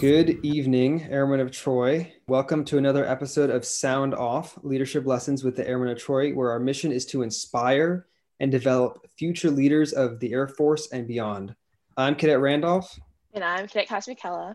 Good 0.00 0.42
evening, 0.42 1.06
Airmen 1.10 1.40
of 1.40 1.50
Troy. 1.50 2.10
Welcome 2.26 2.64
to 2.64 2.78
another 2.78 3.06
episode 3.06 3.50
of 3.50 3.66
Sound 3.66 4.14
Off 4.14 4.58
Leadership 4.62 5.04
Lessons 5.04 5.44
with 5.44 5.56
the 5.56 5.68
Airmen 5.68 5.90
of 5.90 5.98
Troy, 5.98 6.32
where 6.32 6.50
our 6.50 6.58
mission 6.58 6.90
is 6.90 7.04
to 7.04 7.20
inspire 7.20 8.06
and 8.40 8.50
develop 8.50 9.06
future 9.18 9.50
leaders 9.50 9.92
of 9.92 10.18
the 10.18 10.32
Air 10.32 10.48
Force 10.48 10.90
and 10.90 11.06
beyond. 11.06 11.54
I'm 11.98 12.14
Cadet 12.14 12.40
Randolph. 12.40 12.98
And 13.34 13.44
I'm 13.44 13.68
Cadet 13.68 13.88
Casmicella. 13.88 14.54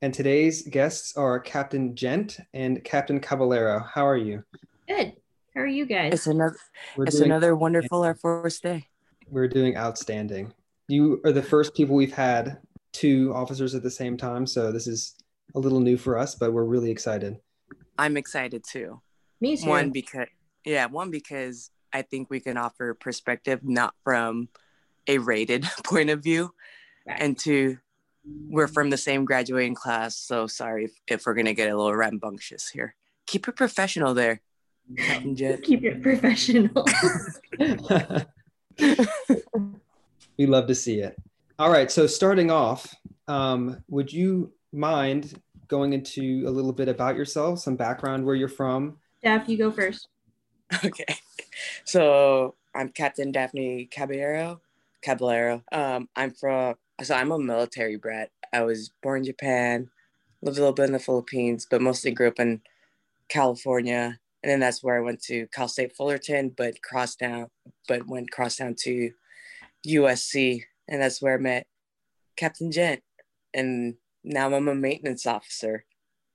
And 0.00 0.14
today's 0.14 0.62
guests 0.62 1.14
are 1.14 1.40
Captain 1.40 1.92
Ghent 1.92 2.38
and 2.54 2.82
Captain 2.82 3.20
Caballero. 3.20 3.80
How 3.80 4.06
are 4.06 4.16
you? 4.16 4.44
Good. 4.88 5.12
How 5.54 5.60
are 5.60 5.66
you 5.66 5.84
guys? 5.84 6.14
It's 6.14 6.26
another 6.26 6.56
it's 6.96 7.20
another 7.20 7.54
wonderful 7.54 8.02
Air 8.02 8.14
Force 8.14 8.60
day. 8.60 8.86
We're 9.28 9.48
doing 9.48 9.76
outstanding. 9.76 10.54
You 10.88 11.20
are 11.26 11.32
the 11.32 11.42
first 11.42 11.74
people 11.74 11.96
we've 11.96 12.14
had 12.14 12.60
two 12.96 13.32
officers 13.34 13.74
at 13.74 13.82
the 13.82 13.90
same 13.90 14.16
time. 14.16 14.46
So 14.46 14.72
this 14.72 14.86
is 14.86 15.14
a 15.54 15.60
little 15.60 15.80
new 15.80 15.96
for 15.96 16.18
us, 16.18 16.34
but 16.34 16.52
we're 16.52 16.64
really 16.64 16.90
excited. 16.90 17.38
I'm 17.98 18.16
excited 18.16 18.64
too. 18.64 19.00
Me 19.40 19.56
too. 19.56 19.68
One 19.68 19.90
because 19.90 20.28
yeah, 20.64 20.86
one 20.86 21.10
because 21.10 21.70
I 21.92 22.02
think 22.02 22.30
we 22.30 22.40
can 22.40 22.56
offer 22.56 22.94
perspective 22.94 23.60
not 23.62 23.94
from 24.02 24.48
a 25.06 25.18
rated 25.18 25.64
point 25.84 26.10
of 26.10 26.22
view, 26.22 26.52
right. 27.06 27.20
and 27.20 27.38
two, 27.38 27.78
we're 28.24 28.66
from 28.66 28.90
the 28.90 28.96
same 28.96 29.24
graduating 29.24 29.74
class. 29.74 30.16
So 30.16 30.46
sorry 30.46 30.86
if, 30.86 30.92
if 31.06 31.26
we're 31.26 31.34
gonna 31.34 31.54
get 31.54 31.70
a 31.70 31.76
little 31.76 31.94
rambunctious 31.94 32.68
here. 32.68 32.96
Keep 33.26 33.48
it 33.48 33.56
professional 33.56 34.14
there, 34.14 34.40
Keep 34.96 35.84
it 35.84 36.02
professional. 36.02 36.86
we 40.38 40.46
love 40.46 40.66
to 40.66 40.74
see 40.74 41.00
it. 41.00 41.16
All 41.58 41.70
right. 41.70 41.90
So 41.90 42.06
starting 42.06 42.50
off, 42.50 42.94
um, 43.28 43.82
would 43.88 44.12
you 44.12 44.52
mind 44.74 45.40
going 45.68 45.94
into 45.94 46.44
a 46.46 46.50
little 46.50 46.72
bit 46.72 46.86
about 46.86 47.16
yourself, 47.16 47.60
some 47.60 47.76
background, 47.76 48.26
where 48.26 48.34
you're 48.34 48.46
from? 48.46 48.98
Daph, 49.22 49.48
you 49.48 49.58
go 49.58 49.70
first. 49.70 50.08
Okay. 50.84 51.16
So 51.84 52.56
I'm 52.74 52.88
Captain 52.90 53.32
Daphne 53.32 53.86
Caballero. 53.86 54.60
Caballero. 55.00 55.62
Um, 55.72 56.08
I'm 56.16 56.32
from. 56.32 56.74
So 57.02 57.14
I'm 57.14 57.30
a 57.30 57.38
military 57.38 57.96
brat. 57.96 58.30
I 58.52 58.62
was 58.62 58.90
born 59.02 59.20
in 59.20 59.26
Japan, 59.26 59.88
lived 60.42 60.58
a 60.58 60.60
little 60.60 60.74
bit 60.74 60.86
in 60.86 60.92
the 60.92 60.98
Philippines, 60.98 61.66
but 61.70 61.80
mostly 61.80 62.10
grew 62.10 62.28
up 62.28 62.40
in 62.40 62.60
California. 63.28 64.18
And 64.42 64.50
then 64.50 64.60
that's 64.60 64.82
where 64.82 64.96
I 64.96 65.00
went 65.00 65.22
to 65.22 65.46
Cal 65.54 65.68
State 65.68 65.96
Fullerton, 65.96 66.52
but 66.56 66.82
crossed 66.82 67.20
down, 67.20 67.48
but 67.88 68.08
went 68.08 68.32
cross 68.32 68.56
down 68.56 68.74
to 68.80 69.12
USC 69.86 70.64
and 70.88 71.00
that's 71.00 71.20
where 71.20 71.34
I 71.34 71.38
met 71.38 71.66
Captain 72.36 72.70
Ghent. 72.70 73.02
And 73.54 73.94
now 74.24 74.52
I'm 74.52 74.68
a 74.68 74.74
maintenance 74.74 75.26
officer, 75.26 75.84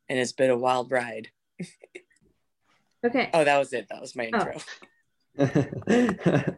and 0.09 0.17
it's 0.17 0.31
been 0.31 0.49
a 0.49 0.57
wild 0.57 0.91
ride. 0.91 1.29
okay. 3.05 3.29
Oh, 3.33 3.43
that 3.43 3.57
was 3.59 3.73
it. 3.73 3.87
That 3.89 4.01
was 4.01 4.15
my 4.15 4.29
oh. 4.33 4.37
intro. 4.37 4.61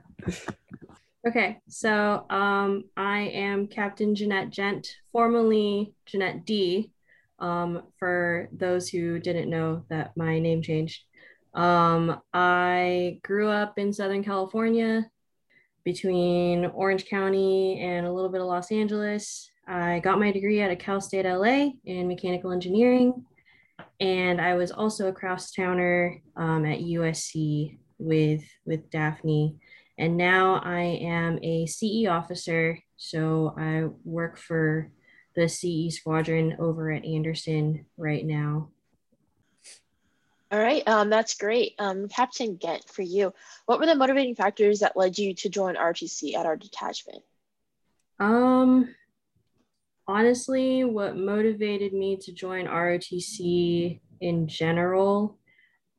okay, 1.28 1.60
so 1.68 2.26
um, 2.30 2.86
I 2.98 3.20
am 3.20 3.68
Captain 3.68 4.16
Jeannette 4.16 4.52
Ghent, 4.52 4.88
formerly 5.12 5.94
Jeannette 6.06 6.46
D. 6.46 6.92
Um, 7.40 7.84
for 8.00 8.48
those 8.54 8.88
who 8.88 9.20
didn't 9.20 9.50
know 9.50 9.84
that 9.90 10.16
my 10.16 10.40
name 10.40 10.62
changed. 10.62 11.04
Um, 11.54 12.22
I 12.34 13.20
grew 13.24 13.50
up 13.50 13.78
in 13.78 13.92
Southern 13.92 14.24
California, 14.24 15.10
between 15.84 16.66
Orange 16.68 17.06
County 17.06 17.80
and 17.82 18.06
a 18.06 18.12
little 18.12 18.30
bit 18.30 18.42
of 18.42 18.48
Los 18.48 18.72
Angeles. 18.72 19.50
I 19.68 20.00
got 20.00 20.20
my 20.20 20.32
degree 20.32 20.62
at 20.62 20.78
Cal 20.80 21.02
State 21.02 21.26
LA 21.26 21.72
in 21.86 22.08
mechanical 22.08 22.52
engineering. 22.52 23.26
And 24.00 24.42
I 24.42 24.56
was 24.56 24.72
also 24.72 25.08
a 25.08 25.14
crosstowner 25.14 26.22
um, 26.36 26.66
at 26.66 26.80
USC 26.80 27.78
with, 27.98 28.44
with 28.66 28.90
Daphne. 28.90 29.58
And 29.98 30.18
now 30.18 30.62
I 30.64 30.82
am 30.82 31.40
a 31.42 31.66
CE 31.66 32.08
officer. 32.10 32.80
So 32.98 33.54
I 33.58 33.86
work 34.04 34.38
for 34.38 34.92
the 35.36 35.48
CE 35.48 35.96
squadron 35.96 36.58
over 36.60 36.92
at 36.92 37.06
Andersen 37.06 37.86
right 37.98 38.26
now. 38.26 38.70
All 40.54 40.60
right, 40.60 40.88
um, 40.88 41.10
that's 41.10 41.34
great. 41.34 41.74
Um, 41.80 42.08
Captain 42.08 42.58
Ghent, 42.58 42.88
for 42.88 43.02
you, 43.02 43.34
what 43.66 43.80
were 43.80 43.88
the 43.88 43.96
motivating 43.96 44.36
factors 44.36 44.82
that 44.82 44.96
led 44.96 45.18
you 45.18 45.34
to 45.34 45.50
join 45.50 45.74
ROTC 45.74 46.36
at 46.36 46.46
our 46.46 46.56
detachment? 46.56 47.24
Um, 48.20 48.94
honestly, 50.08 50.84
what 50.84 51.18
motivated 51.18 51.92
me 51.92 52.18
to 52.18 52.32
join 52.32 52.68
ROTC 52.68 54.00
in 54.22 54.48
general 54.48 55.40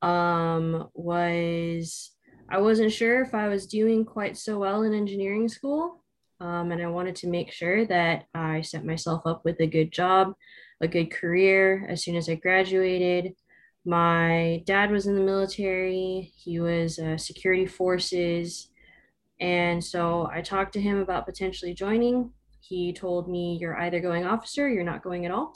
um, 0.03 0.89
was 0.95 2.13
I 2.49 2.59
wasn't 2.59 2.93
sure 2.93 3.23
if 3.23 3.35
I 3.35 3.49
was 3.49 3.67
doing 3.67 4.05
quite 4.05 4.37
so 4.37 4.61
well 4.61 4.85
in 4.85 4.95
engineering 4.95 5.49
school. 5.49 6.05
Um, 6.39 6.71
and 6.71 6.81
I 6.81 6.87
wanted 6.87 7.17
to 7.17 7.27
make 7.27 7.51
sure 7.51 7.87
that 7.87 8.27
I 8.33 8.61
set 8.61 8.85
myself 8.85 9.23
up 9.27 9.45
with 9.45 9.59
a 9.59 9.67
good 9.67 9.91
job, 9.91 10.35
a 10.81 10.87
good 10.87 11.11
career 11.11 11.85
as 11.89 12.05
soon 12.05 12.15
as 12.15 12.29
I 12.29 12.37
graduated. 12.37 13.35
My 13.85 14.63
dad 14.67 14.91
was 14.91 15.07
in 15.07 15.15
the 15.15 15.21
military, 15.21 16.33
he 16.37 16.59
was 16.61 16.99
uh, 16.99 17.19
security 17.19 17.67
forces. 17.67 18.69
And 19.41 19.83
so 19.83 20.29
I 20.33 20.41
talked 20.41 20.73
to 20.75 20.81
him 20.81 20.99
about 20.99 21.27
potentially 21.27 21.75
joining. 21.75 22.31
He 22.61 22.93
told 22.93 23.29
me, 23.29 23.59
You're 23.61 23.79
either 23.79 24.01
going 24.01 24.25
officer, 24.25 24.69
you're 24.69 24.85
not 24.85 25.03
going 25.03 25.27
at 25.27 25.33
all. 25.33 25.55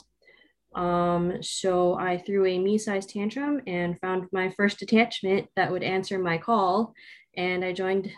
Um, 0.75 1.41
so 1.41 1.95
I 1.95 2.19
threw 2.19 2.45
a 2.45 2.59
me 2.59 2.77
sized 2.77 3.09
tantrum 3.09 3.61
and 3.65 3.99
found 3.99 4.27
my 4.31 4.51
first 4.51 4.77
detachment 4.77 5.47
that 5.55 5.71
would 5.71 5.83
answer 5.83 6.19
my 6.19 6.37
call. 6.37 6.93
And 7.35 7.65
I 7.65 7.73
joined 7.73 8.11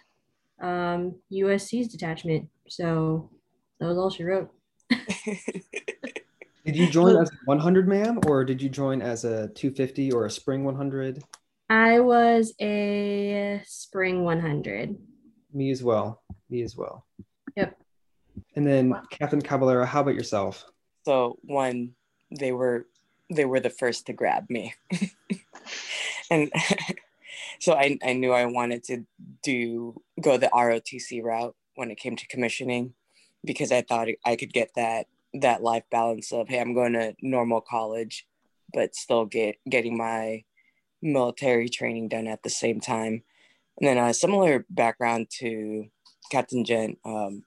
um, 0.62 1.16
USC's 1.32 1.88
detachment. 1.88 2.50
So 2.68 3.30
that 3.80 3.88
was 3.88 3.98
all 3.98 4.10
she 4.10 4.24
wrote. 4.24 4.50
Did 6.72 6.80
you 6.80 6.90
join 6.90 7.18
as 7.18 7.30
a 7.30 7.36
100 7.44 7.86
ma'am, 7.86 8.22
or 8.28 8.46
did 8.46 8.62
you 8.62 8.70
join 8.70 9.02
as 9.02 9.26
a 9.26 9.50
250 9.50 10.14
or 10.14 10.26
a 10.26 10.32
spring 10.32 10.64
100? 10.64 11.22
I 11.70 12.00
was 12.00 12.54
a 12.62 13.62
spring 13.66 14.24
100. 14.24 14.96
Me 15.52 15.70
as 15.70 15.84
well. 15.84 16.22
Me 16.50 16.62
as 16.62 16.78
well. 16.78 17.06
Yep. 17.58 17.78
And 18.56 18.66
then 18.66 18.94
Captain 19.09 19.42
Caballero, 19.42 19.86
how 19.86 20.00
about 20.00 20.16
yourself? 20.16 20.64
So 21.04 21.40
one, 21.42 21.92
they 22.40 22.54
were 22.54 22.88
they 23.30 23.44
were 23.44 23.59
the 23.59 23.70
first 23.70 24.06
to 24.06 24.14
grab 24.14 24.50
me, 24.50 24.74
and 26.32 26.53
so 27.59 27.74
I 27.74 27.98
I 28.02 28.14
knew 28.14 28.32
I 28.32 28.46
wanted 28.46 28.86
to 28.86 29.03
do 29.44 30.02
go 30.22 30.38
the 30.38 30.48
ROTC 30.48 31.22
route 31.22 31.56
when 31.76 31.92
it 31.92 32.00
came 32.00 32.16
to 32.16 32.28
commissioning, 32.28 32.94
because 33.44 33.74
I 33.74 33.82
thought 33.82 34.08
I 34.26 34.38
could 34.38 34.53
get 34.53 34.70
that 34.78 35.08
that 35.34 35.64
life 35.64 35.84
balance 35.90 36.31
of 36.31 36.47
hey 36.47 36.59
i'm 36.59 36.74
going 36.74 36.94
to 36.94 37.16
normal 37.22 37.62
college 37.62 38.28
but 38.74 38.96
still 38.96 39.25
get 39.25 39.58
getting 39.69 39.97
my 39.97 40.44
military 41.02 41.69
training 41.69 42.08
done 42.08 42.28
at 42.28 42.44
the 42.44 42.50
same 42.50 42.80
time. 42.80 43.24
And 43.80 43.88
then 43.88 43.97
a 43.97 44.14
similar 44.14 44.66
background 44.70 45.28
to 45.40 45.88
captain 46.31 46.64
Ghent 46.64 47.00
um, 47.03 47.44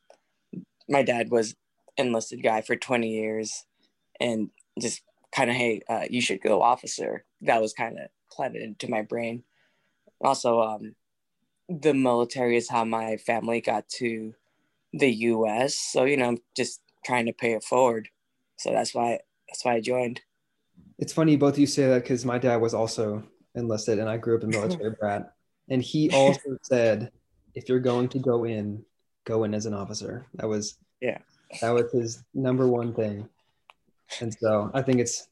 my 0.88 1.02
dad 1.02 1.30
was 1.30 1.54
enlisted 1.96 2.42
guy 2.42 2.60
for 2.60 2.76
20 2.76 3.08
years 3.08 3.64
and 4.20 4.50
just 4.80 5.02
kind 5.34 5.48
of 5.48 5.56
hey 5.56 5.80
uh, 5.88 6.04
you 6.10 6.20
should 6.20 6.42
go 6.42 6.62
officer. 6.62 7.24
That 7.42 7.60
was 7.60 7.72
kind 7.72 7.98
of 7.98 8.08
planted 8.30 8.62
into 8.62 8.90
my 8.90 9.02
brain. 9.02 9.44
Also 10.20 10.60
um, 10.60 10.94
the 11.68 11.94
military 11.94 12.56
is 12.56 12.68
how 12.68 12.84
my 12.84 13.16
family 13.16 13.60
got 13.60 13.88
to 13.88 14.34
the 14.92 15.10
us 15.10 15.76
so 15.76 16.04
you 16.04 16.16
know 16.16 16.36
just 16.56 16.80
trying 17.04 17.26
to 17.26 17.32
pay 17.32 17.52
it 17.52 17.64
forward. 17.64 18.08
So 18.56 18.70
that's 18.72 18.94
why 18.94 19.20
that's 19.48 19.64
why 19.64 19.74
I 19.74 19.80
joined. 19.80 20.20
It's 20.98 21.12
funny 21.12 21.36
both 21.36 21.54
of 21.54 21.58
you 21.58 21.66
say 21.66 21.88
that 21.88 22.02
because 22.02 22.24
my 22.24 22.38
dad 22.38 22.56
was 22.56 22.74
also 22.74 23.22
enlisted 23.54 23.98
and 23.98 24.08
I 24.08 24.16
grew 24.16 24.36
up 24.36 24.42
a 24.42 24.46
military 24.48 24.94
brat. 24.98 25.32
And 25.68 25.82
he 25.82 26.10
also 26.10 26.58
said, 26.62 27.10
if 27.54 27.68
you're 27.68 27.80
going 27.80 28.08
to 28.10 28.18
go 28.18 28.44
in, 28.44 28.84
go 29.24 29.44
in 29.44 29.54
as 29.54 29.66
an 29.66 29.74
officer. 29.74 30.26
That 30.34 30.48
was 30.48 30.78
yeah. 31.00 31.18
That 31.60 31.70
was 31.70 31.92
his 31.92 32.24
number 32.34 32.66
one 32.66 32.94
thing. 32.94 33.28
And 34.20 34.34
so 34.34 34.70
I 34.74 34.82
think 34.82 35.00
it's 35.00 35.28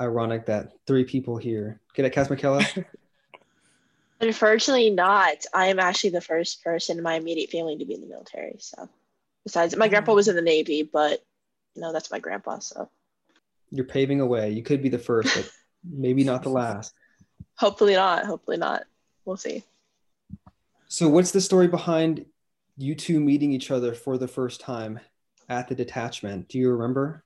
ironic 0.00 0.46
that 0.46 0.72
three 0.86 1.04
people 1.04 1.36
here. 1.36 1.80
Get 1.94 2.04
it, 2.04 2.10
Cass 2.10 2.28
McKella? 2.28 2.84
Unfortunately 4.20 4.90
not. 4.90 5.44
I 5.54 5.66
am 5.66 5.78
actually 5.78 6.10
the 6.10 6.20
first 6.20 6.62
person 6.62 6.98
in 6.98 7.04
my 7.04 7.14
immediate 7.14 7.50
family 7.50 7.76
to 7.78 7.84
be 7.84 7.94
in 7.94 8.00
the 8.00 8.06
military. 8.06 8.56
So 8.58 8.88
Besides, 9.44 9.76
my 9.76 9.88
grandpa 9.88 10.14
was 10.14 10.28
in 10.28 10.36
the 10.36 10.42
Navy, 10.42 10.82
but 10.82 11.24
no, 11.76 11.92
that's 11.92 12.10
my 12.10 12.18
grandpa. 12.18 12.58
So 12.58 12.90
you're 13.70 13.84
paving 13.84 14.20
a 14.20 14.26
way. 14.26 14.50
You 14.50 14.62
could 14.62 14.82
be 14.82 14.88
the 14.88 14.98
first, 14.98 15.34
but 15.34 15.50
maybe 15.84 16.24
not 16.24 16.42
the 16.42 16.50
last. 16.50 16.92
Hopefully 17.56 17.94
not. 17.94 18.26
Hopefully 18.26 18.56
not. 18.56 18.84
We'll 19.24 19.36
see. 19.36 19.64
So, 20.88 21.08
what's 21.08 21.30
the 21.30 21.40
story 21.40 21.68
behind 21.68 22.26
you 22.76 22.94
two 22.94 23.20
meeting 23.20 23.52
each 23.52 23.70
other 23.70 23.94
for 23.94 24.18
the 24.18 24.28
first 24.28 24.60
time 24.60 25.00
at 25.48 25.68
the 25.68 25.74
detachment? 25.74 26.48
Do 26.48 26.58
you 26.58 26.70
remember? 26.70 27.24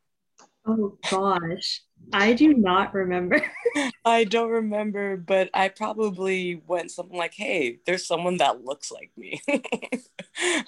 Oh 0.67 0.97
gosh. 1.11 1.83
I 2.13 2.33
do 2.35 2.53
not 2.55 2.95
remember. 2.95 3.43
I 4.05 4.25
don't 4.25 4.51
remember, 4.51 5.17
but 5.17 5.49
I 5.55 5.69
probably 5.69 6.63
went 6.67 6.91
something 6.91 7.17
like, 7.17 7.35
"Hey, 7.35 7.79
there's 7.87 8.07
someone 8.07 8.37
that 8.39 8.65
looks 8.65 8.93
like 8.93 9.11
me." 9.17 9.41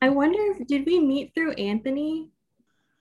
I 0.00 0.08
wonder 0.10 0.38
if 0.52 0.66
did 0.66 0.86
we 0.86 1.00
meet 1.00 1.34
through 1.34 1.52
Anthony? 1.52 2.30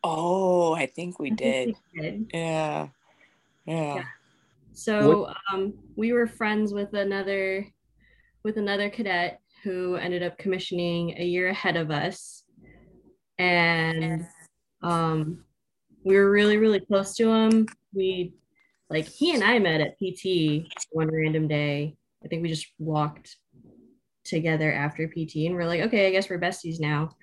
oh, 0.03 0.73
I 0.73 0.85
think 0.85 1.19
we 1.19 1.31
I 1.31 1.35
think 1.35 1.37
did. 1.37 1.75
we 1.93 2.01
did. 2.01 2.31
Yeah. 2.33 2.87
Yeah. 3.65 3.95
Yeah. 3.95 4.03
So 4.73 5.33
um, 5.51 5.73
we 5.95 6.13
were 6.13 6.27
friends 6.27 6.73
with 6.73 6.93
another 6.93 7.65
with 8.43 8.57
another 8.57 8.89
cadet 8.89 9.41
who 9.63 9.95
ended 9.95 10.23
up 10.23 10.37
commissioning 10.37 11.15
a 11.17 11.23
year 11.23 11.49
ahead 11.49 11.75
of 11.75 11.89
us, 11.89 12.43
and 13.39 14.25
um, 14.83 15.43
we 16.05 16.15
were 16.15 16.29
really 16.29 16.57
really 16.57 16.79
close 16.79 17.15
to 17.15 17.31
him. 17.31 17.67
We 17.93 18.33
like 18.89 19.07
he 19.07 19.33
and 19.33 19.43
I 19.43 19.59
met 19.59 19.81
at 19.81 19.97
PT 19.97 20.67
one 20.91 21.09
random 21.11 21.47
day. 21.47 21.97
I 22.23 22.27
think 22.27 22.43
we 22.43 22.49
just 22.49 22.67
walked 22.79 23.35
together 24.27 24.71
after 24.71 25.07
PT, 25.07 25.45
and 25.47 25.55
we're 25.55 25.67
like, 25.67 25.81
okay, 25.81 26.07
I 26.07 26.11
guess 26.11 26.29
we're 26.29 26.39
besties 26.39 26.79
now. 26.79 27.15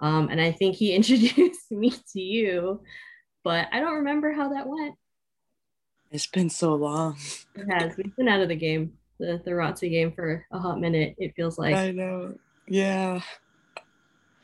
Um, 0.00 0.28
and 0.30 0.40
I 0.40 0.52
think 0.52 0.76
he 0.76 0.92
introduced 0.96 1.70
me 1.70 1.90
to 2.12 2.20
you, 2.20 2.82
but 3.44 3.68
I 3.72 3.80
don't 3.80 3.96
remember 3.96 4.32
how 4.32 4.48
that 4.52 4.66
went. 4.66 4.94
It's 6.10 6.26
been 6.26 6.50
so 6.50 6.74
long. 6.74 7.16
It 7.54 7.66
has. 7.70 7.96
We've 7.96 8.14
been 8.16 8.28
out 8.28 8.40
of 8.40 8.48
the 8.48 8.56
game, 8.56 8.92
the 9.18 9.40
the 9.44 9.52
ROTC 9.52 9.90
game 9.90 10.12
for 10.12 10.44
a 10.52 10.58
hot 10.58 10.78
minute. 10.80 11.14
It 11.18 11.32
feels 11.36 11.58
like. 11.58 11.74
I 11.74 11.90
know. 11.90 12.34
Yeah. 12.68 13.20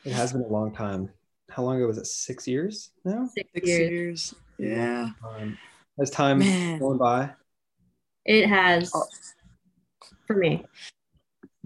It 0.03 0.13
has 0.13 0.31
been 0.33 0.41
a 0.43 0.47
long 0.47 0.73
time. 0.73 1.09
How 1.49 1.63
long 1.63 1.77
ago 1.77 1.87
was 1.87 1.97
it? 1.97 2.07
Six 2.07 2.47
years 2.47 2.91
now? 3.05 3.27
Six 3.27 3.49
Six 3.53 3.67
years. 3.67 3.91
years. 3.91 4.35
Yeah. 4.57 5.09
Um, 5.27 5.57
has 5.99 6.09
time 6.09 6.39
Man. 6.39 6.79
gone 6.79 6.97
by? 6.97 7.31
It 8.25 8.47
has 8.47 8.91
Oh. 8.95 9.03
for 10.25 10.35
me. 10.35 10.65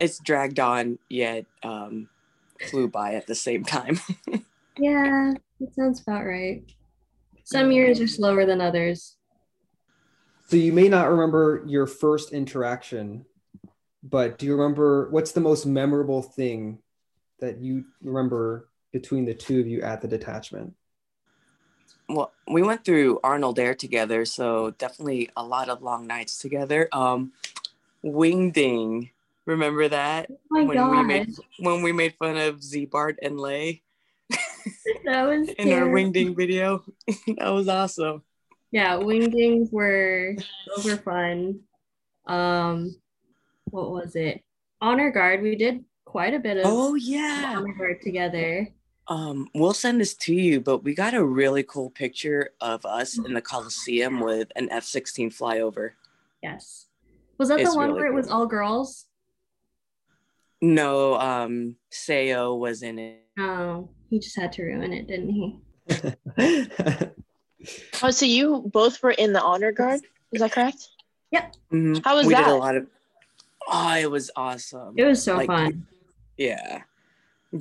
It's 0.03 0.19
dragged 0.19 0.59
on 0.59 0.99
yet 1.07 1.45
um 1.63 2.09
flew 2.69 2.89
by 2.89 3.13
at 3.15 3.25
the 3.25 3.35
same 3.35 3.63
time. 3.63 3.99
Yeah, 4.79 5.35
that 5.59 5.75
sounds 5.75 6.01
about 6.01 6.25
right. 6.25 6.63
Some 7.43 7.71
years 7.71 8.01
are 8.01 8.07
slower 8.07 8.43
than 8.43 8.59
others. 8.59 9.17
So 10.47 10.57
you 10.57 10.73
may 10.73 10.89
not 10.89 11.11
remember 11.11 11.63
your 11.67 11.85
first 11.85 12.31
interaction, 12.31 13.25
but 14.01 14.39
do 14.39 14.47
you 14.47 14.55
remember 14.55 15.11
what's 15.11 15.31
the 15.31 15.41
most 15.41 15.67
memorable 15.67 16.23
thing 16.23 16.79
that 17.39 17.59
you 17.59 17.85
remember 18.01 18.67
between 18.91 19.25
the 19.25 19.35
two 19.35 19.59
of 19.59 19.67
you 19.67 19.83
at 19.83 20.01
the 20.01 20.07
detachment? 20.07 20.73
well, 22.09 22.33
we 22.47 22.63
went 22.63 22.83
through 22.83 23.19
Arnold 23.23 23.59
Air 23.59 23.75
together, 23.75 24.25
so 24.25 24.71
definitely 24.71 25.29
a 25.37 25.43
lot 25.43 25.69
of 25.69 25.83
long 25.83 26.07
nights 26.07 26.39
together. 26.39 26.89
Um 26.91 27.31
Wingding. 28.03 29.11
Remember 29.45 29.87
that? 29.89 30.27
Oh 30.29 30.37
my 30.49 30.63
when 30.63 30.89
we 30.89 31.03
made 31.03 31.29
when 31.59 31.81
we 31.81 31.91
made 31.91 32.15
fun 32.15 32.37
of 32.37 32.63
Z 32.63 32.85
Bart 32.85 33.17
and 33.21 33.39
Lay 33.39 33.83
that 35.05 35.23
was 35.23 35.49
in 35.49 35.73
our. 35.73 35.87
Wingding 35.87 36.35
video. 36.35 36.83
that 37.07 37.49
was 37.49 37.67
awesome. 37.67 38.23
Yeah, 38.71 38.97
wingdings 38.97 39.71
were 39.71 40.35
those 40.67 40.85
were 40.85 40.97
fun. 40.97 41.59
Um, 42.25 42.95
what 43.65 43.91
was 43.91 44.15
it? 44.15 44.41
Honor 44.81 45.11
guard. 45.11 45.41
We 45.41 45.55
did 45.55 45.83
quite 46.05 46.33
a 46.33 46.39
bit 46.39 46.57
of 46.57 46.63
Oh 46.65 46.95
yeah. 46.95 47.55
honor 47.57 47.73
guard 47.73 48.01
together. 48.01 48.69
Um, 49.09 49.49
we'll 49.53 49.73
send 49.73 49.99
this 49.99 50.13
to 50.15 50.33
you, 50.33 50.61
but 50.61 50.83
we 50.85 50.95
got 50.95 51.13
a 51.13 51.23
really 51.23 51.63
cool 51.63 51.89
picture 51.89 52.51
of 52.61 52.85
us 52.85 53.17
in 53.17 53.33
the 53.33 53.41
Coliseum 53.41 54.21
with 54.21 54.49
an 54.55 54.69
F 54.71 54.85
16 54.85 55.29
flyover. 55.29 55.91
Yes. 56.41 56.85
Was 57.37 57.49
that 57.49 57.59
It's 57.59 57.71
the 57.71 57.77
one 57.77 57.89
really 57.89 57.99
where 58.01 58.11
it 58.11 58.15
was 58.15 58.29
all 58.29 58.45
girls? 58.45 59.05
No, 60.63 61.15
um, 61.15 61.75
Sayo 61.91 62.57
was 62.57 62.83
in 62.83 62.97
it. 62.97 63.19
Oh, 63.37 63.89
he 64.09 64.17
just 64.17 64.37
had 64.39 64.53
to 64.53 64.63
ruin 64.63 64.93
it, 64.93 65.07
didn't 65.07 65.29
he? 65.29 65.59
Oh, 68.01 68.11
so 68.11 68.25
you 68.25 68.61
both 68.73 69.01
were 69.01 69.11
in 69.11 69.31
the 69.31 69.41
honor 69.41 69.71
guard? 69.71 70.01
Is 70.33 70.41
that 70.41 70.51
correct? 70.51 70.89
Mhm. 71.71 72.03
How 72.03 72.15
was 72.17 72.27
that? 72.27 72.27
we 72.27 72.35
did 72.35 72.47
a 72.47 72.55
lot 72.55 72.75
of. 72.75 72.87
Oh, 73.67 73.95
it 73.97 74.11
was 74.11 74.29
awesome. 74.35 74.93
It 74.97 75.05
was 75.05 75.23
so 75.23 75.37
Like, 75.37 75.47
fun. 75.47 75.87
Yeah, 76.37 76.81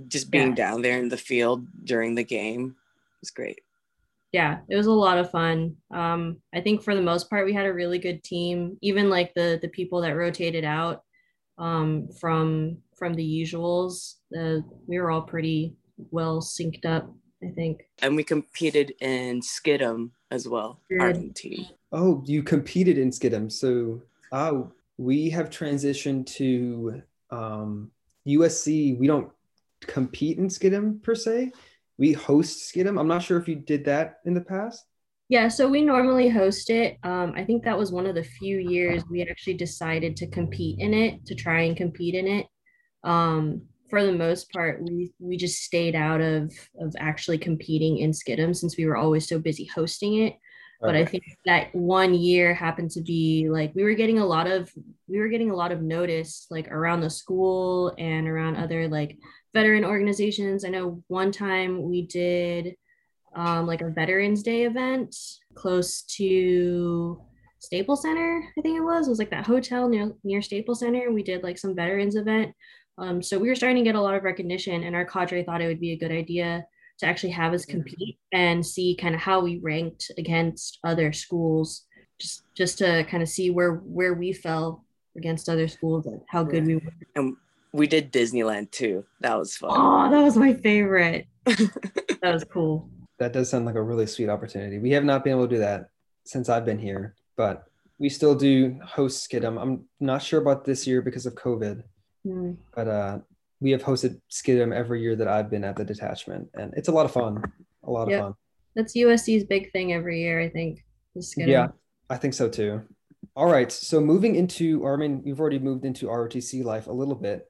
just 0.09 0.29
being 0.31 0.49
Yeah. 0.49 0.55
down 0.57 0.83
there 0.83 0.99
in 0.99 1.09
the 1.09 1.17
field 1.17 1.67
during 1.85 2.17
the 2.17 2.25
game 2.25 2.75
was 3.21 3.31
great. 3.31 3.61
Yeah, 4.33 4.59
it 4.69 4.75
was 4.77 4.87
a 4.87 4.93
lot 4.93 5.19
of 5.19 5.31
fun. 5.31 5.77
Um, 5.93 6.39
I 6.53 6.61
think 6.61 6.83
for 6.83 6.95
the 6.97 7.03
most 7.03 7.31
part 7.31 7.47
we 7.47 7.53
had 7.53 7.67
a 7.67 7.73
really 7.73 7.99
good 8.01 8.25
team. 8.25 8.77
Even 8.81 9.09
like 9.09 9.33
the 9.35 9.59
the 9.63 9.69
people 9.69 10.01
that 10.01 10.17
rotated 10.17 10.65
out 10.65 11.05
um, 11.59 12.09
from 12.21 12.79
from 12.97 13.15
the 13.15 13.25
usuals, 13.25 14.17
uh, 14.39 14.61
we 14.87 14.99
were 14.99 15.11
all 15.11 15.23
pretty 15.23 15.75
well 16.11 16.41
synced 16.41 16.85
up. 16.85 17.11
I 17.43 17.51
think. 17.51 17.89
And 18.01 18.15
we 18.15 18.23
competed 18.23 18.95
in 19.01 19.41
Skidum 19.41 20.11
as 20.31 20.47
well, 20.49 20.81
our 21.01 21.13
team. 21.13 21.67
oh, 21.91 22.23
you 22.25 22.43
competed 22.43 22.99
in 22.99 23.11
Skidum. 23.11 23.51
So 23.51 24.03
uh, 24.31 24.63
we 24.97 25.29
have 25.31 25.51
transitioned 25.51 26.27
to 26.37 27.03
um, 27.31 27.91
USC. 28.27 28.97
We 28.99 29.07
don't 29.07 29.31
compete 29.81 30.39
in 30.39 30.49
Skidum 30.49 31.03
per 31.03 31.15
se. 31.15 31.53
We 31.99 32.13
host 32.13 32.73
Skidum. 32.73 32.99
I'm 32.99 33.09
not 33.09 33.23
sure 33.23 33.39
if 33.39 33.49
you 33.49 33.57
did 33.57 33.85
that 33.87 34.21
in 34.25 34.35
the 34.35 34.41
past. 34.41 34.85
Yeah, 35.32 35.49
so 35.49 35.67
we 35.67 35.81
normally 35.81 36.29
host 36.29 36.69
it. 36.69 36.99
Um, 37.05 37.32
I 37.34 37.43
think 37.43 37.64
that 37.64 37.79
was 37.79 37.90
one 37.90 38.05
of 38.05 38.14
the 38.14 38.23
few 38.23 38.58
years 38.58 39.02
we 39.11 39.23
actually 39.23 39.55
decided 39.55 40.14
to 40.17 40.26
compete 40.26 40.79
in 40.79 40.93
it, 40.93 41.25
to 41.25 41.34
try 41.34 41.62
and 41.62 41.75
compete 41.75 42.14
in 42.14 42.29
it. 42.29 42.49
Um, 43.02 43.62
for 43.88 44.05
the 44.05 44.12
most 44.12 44.52
part, 44.52 44.82
we 44.82 45.11
we 45.19 45.38
just 45.38 45.62
stayed 45.62 45.94
out 45.94 46.20
of 46.20 46.52
of 46.79 46.94
actually 46.99 47.38
competing 47.38 47.96
in 47.96 48.11
Skidum 48.11 48.55
since 48.55 48.77
we 48.77 48.84
were 48.84 48.98
always 48.98 49.27
so 49.27 49.39
busy 49.39 49.65
hosting 49.65 50.19
it. 50.19 50.36
But 50.82 50.96
I 50.96 51.06
think 51.06 51.24
that 51.46 51.74
one 51.74 52.12
year 52.12 52.53
happened 52.53 52.91
to 52.91 53.01
be 53.01 53.48
like 53.48 53.72
we 53.74 53.84
were 53.84 53.94
getting 53.94 54.19
a 54.19 54.27
lot 54.27 54.46
of 54.46 54.70
we 55.08 55.19
were 55.19 55.29
getting 55.29 55.51
a 55.51 55.56
lot 55.56 55.72
of 55.72 55.81
notice 55.81 56.46
like 56.51 56.69
around 56.69 57.01
the 57.01 57.08
school 57.08 57.94
and 57.96 58.29
around 58.29 58.56
other 58.56 58.86
like 58.86 59.17
veteran 59.55 59.86
organizations. 59.86 60.62
I 60.62 60.69
know 60.69 61.03
one 61.08 61.32
time 61.32 61.89
we 61.89 62.03
did 62.03 62.77
um, 63.34 63.67
like 63.67 63.81
a 63.81 63.91
Veterans 63.91 64.43
Day 64.43 64.65
event 64.65 65.15
close 65.55 66.03
to 66.03 67.20
Staples 67.58 68.03
Center. 68.03 68.43
I 68.58 68.60
think 68.60 68.77
it 68.77 68.82
was. 68.82 69.06
It 69.06 69.10
was 69.10 69.19
like 69.19 69.31
that 69.31 69.46
hotel 69.46 69.89
near 69.89 70.12
near 70.24 70.43
Staples 70.43 70.81
Center. 70.81 71.12
We 71.12 71.22
did 71.22 71.43
like 71.43 71.58
some 71.58 71.74
veterans 71.74 72.17
event. 72.17 72.55
Um, 72.98 73.22
so 73.22 73.39
we 73.39 73.48
were 73.48 73.55
starting 73.55 73.82
to 73.82 73.89
get 73.89 73.94
a 73.94 74.01
lot 74.01 74.15
of 74.15 74.24
recognition, 74.24 74.84
and 74.84 74.94
our 74.94 75.05
cadre 75.05 75.44
thought 75.44 75.62
it 75.62 75.67
would 75.67 75.81
be 75.81 75.93
a 75.93 75.98
good 75.98 76.12
idea 76.12 76.67
to 76.98 77.06
actually 77.06 77.31
have 77.31 77.53
us 77.53 77.65
compete 77.65 78.19
and 78.32 78.65
see 78.65 78.94
kind 78.94 79.15
of 79.15 79.20
how 79.20 79.41
we 79.41 79.58
ranked 79.58 80.10
against 80.19 80.79
other 80.84 81.12
schools, 81.12 81.84
just 82.20 82.43
just 82.55 82.79
to 82.79 83.05
kind 83.05 83.22
of 83.22 83.29
see 83.29 83.51
where 83.51 83.74
where 83.77 84.15
we 84.15 84.32
fell 84.32 84.84
against 85.17 85.48
other 85.48 85.69
schools 85.69 86.06
and 86.06 86.20
how 86.29 86.43
good 86.43 86.67
we 86.67 86.77
were. 86.77 86.93
And 87.15 87.36
we 87.72 87.86
did 87.86 88.12
Disneyland 88.12 88.70
too. 88.70 89.05
That 89.20 89.39
was 89.39 89.56
fun. 89.56 89.70
Oh, 89.72 90.10
that 90.10 90.22
was 90.22 90.36
my 90.36 90.55
favorite. 90.55 91.27
that 91.46 92.20
was 92.22 92.44
cool. 92.44 92.89
That 93.22 93.32
does 93.32 93.48
sound 93.48 93.67
like 93.67 93.76
a 93.76 93.82
really 93.82 94.06
sweet 94.06 94.29
opportunity. 94.29 94.81
We 94.81 94.91
have 94.91 95.05
not 95.05 95.22
been 95.22 95.34
able 95.34 95.46
to 95.46 95.55
do 95.55 95.60
that 95.60 95.91
since 96.24 96.48
I've 96.48 96.64
been 96.64 96.79
here, 96.81 97.14
but 97.36 97.67
we 98.00 98.08
still 98.08 98.34
do 98.34 98.76
host 98.84 99.31
Skidum. 99.31 99.62
I'm 99.62 99.84
not 100.00 100.24
sure 100.24 100.41
about 100.41 100.64
this 100.64 100.88
year 100.88 101.00
because 101.02 101.24
of 101.24 101.36
COVID, 101.36 101.84
Hmm. 102.24 102.55
but 102.74 102.88
uh, 102.88 103.19
we 103.60 103.70
have 103.70 103.82
hosted 103.84 104.20
Skidum 104.29 104.74
every 104.74 105.00
year 105.02 105.14
that 105.14 105.29
I've 105.29 105.48
been 105.50 105.62
at 105.62 105.76
the 105.76 105.84
detachment, 105.84 106.48
and 106.55 106.74
it's 106.76 106.88
a 106.88 106.93
lot 106.93 107.05
of 107.06 107.12
fun. 107.12 107.41
A 107.84 107.91
lot 107.93 108.08
Yep. 108.10 108.19
of 108.20 108.24
fun. 108.26 108.34
That's 108.74 108.96
USC's 108.96 109.44
big 109.44 109.70
thing 109.70 109.93
every 109.93 110.20
year, 110.20 110.41
I 110.41 110.48
think. 110.48 110.84
Skidum. 111.17 111.46
Yeah, 111.46 111.69
I 112.10 112.17
think 112.17 112.34
so 112.34 112.48
too. 112.48 112.82
All 113.36 113.46
right, 113.46 113.70
so 113.70 114.00
moving 114.00 114.34
into, 114.34 114.82
or 114.82 114.94
I 114.94 114.96
mean, 114.96 115.22
you've 115.24 115.38
already 115.41 115.60
moved 115.60 115.84
into 115.84 116.06
ROTC 116.08 116.64
life 116.64 116.88
a 116.88 116.93
little 116.93 117.14
bit, 117.14 117.46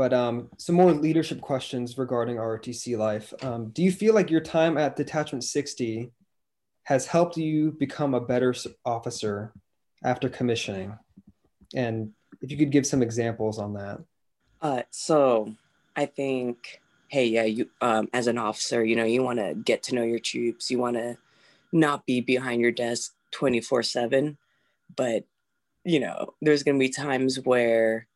but 0.00 0.14
um, 0.14 0.48
some 0.56 0.76
more 0.76 0.92
leadership 0.92 1.42
questions 1.42 1.98
regarding 1.98 2.36
ROTC 2.36 2.96
life. 2.96 3.34
Um, 3.42 3.68
do 3.68 3.82
you 3.82 3.92
feel 3.92 4.14
like 4.14 4.30
your 4.30 4.40
time 4.40 4.78
at 4.78 4.96
Detachment 4.96 5.44
60 5.44 6.10
has 6.84 7.04
helped 7.04 7.36
you 7.36 7.72
become 7.72 8.14
a 8.14 8.20
better 8.22 8.54
officer 8.86 9.52
after 10.02 10.30
commissioning? 10.30 10.96
And 11.74 12.12
if 12.40 12.50
you 12.50 12.56
could 12.56 12.70
give 12.70 12.86
some 12.86 13.02
examples 13.02 13.58
on 13.58 13.74
that. 13.74 14.00
Uh, 14.62 14.82
so 14.88 15.54
I 15.94 16.06
think, 16.06 16.80
hey, 17.08 17.26
yeah, 17.26 17.44
you 17.44 17.68
um, 17.82 18.08
as 18.14 18.26
an 18.26 18.38
officer, 18.38 18.82
you 18.82 18.96
know, 18.96 19.04
you 19.04 19.22
want 19.22 19.38
to 19.38 19.52
get 19.52 19.82
to 19.82 19.94
know 19.94 20.02
your 20.02 20.18
troops. 20.18 20.70
You 20.70 20.78
want 20.78 20.96
to 20.96 21.18
not 21.72 22.06
be 22.06 22.22
behind 22.22 22.62
your 22.62 22.72
desk 22.72 23.12
twenty 23.32 23.60
four 23.60 23.82
seven, 23.82 24.38
but 24.96 25.24
you 25.84 26.00
know, 26.00 26.32
there's 26.40 26.62
gonna 26.62 26.78
be 26.78 26.88
times 26.88 27.38
where 27.44 28.06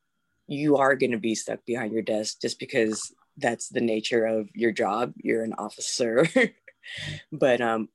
you 0.47 0.77
are 0.77 0.95
gonna 0.95 1.19
be 1.19 1.35
stuck 1.35 1.65
behind 1.65 1.93
your 1.93 2.03
desk 2.03 2.41
just 2.41 2.59
because 2.59 3.13
that's 3.37 3.69
the 3.69 3.81
nature 3.81 4.25
of 4.25 4.49
your 4.55 4.73
job. 4.73 5.13
You're 5.17 5.43
an 5.43 5.55
officer, 5.59 6.27
but 7.33 7.61
um, 7.61 7.89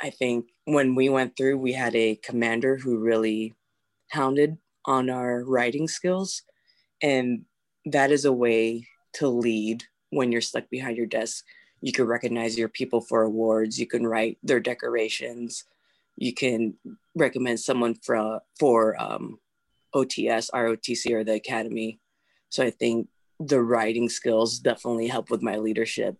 I 0.00 0.10
think 0.10 0.46
when 0.64 0.94
we 0.94 1.08
went 1.08 1.36
through, 1.36 1.58
we 1.58 1.72
had 1.72 1.94
a 1.94 2.16
commander 2.16 2.76
who 2.76 2.98
really 2.98 3.54
hounded 4.10 4.58
on 4.84 5.10
our 5.10 5.44
writing 5.44 5.88
skills. 5.88 6.42
And 7.02 7.44
that 7.86 8.10
is 8.10 8.24
a 8.24 8.32
way 8.32 8.86
to 9.14 9.28
lead 9.28 9.84
when 10.10 10.32
you're 10.32 10.40
stuck 10.40 10.68
behind 10.70 10.96
your 10.96 11.06
desk. 11.06 11.44
You 11.80 11.92
can 11.92 12.06
recognize 12.06 12.58
your 12.58 12.68
people 12.68 13.00
for 13.00 13.22
awards, 13.22 13.78
you 13.78 13.86
can 13.86 14.06
write 14.06 14.38
their 14.42 14.60
decorations, 14.60 15.64
you 16.16 16.32
can 16.32 16.74
recommend 17.14 17.60
someone 17.60 17.94
for, 17.94 18.40
for 18.58 19.00
um, 19.00 19.38
OTS, 19.94 20.50
ROTC, 20.52 21.12
or 21.12 21.24
the 21.24 21.34
academy. 21.34 22.00
So 22.48 22.64
I 22.64 22.70
think 22.70 23.08
the 23.40 23.60
writing 23.60 24.08
skills 24.08 24.58
definitely 24.58 25.08
help 25.08 25.30
with 25.30 25.42
my 25.42 25.56
leadership. 25.56 26.16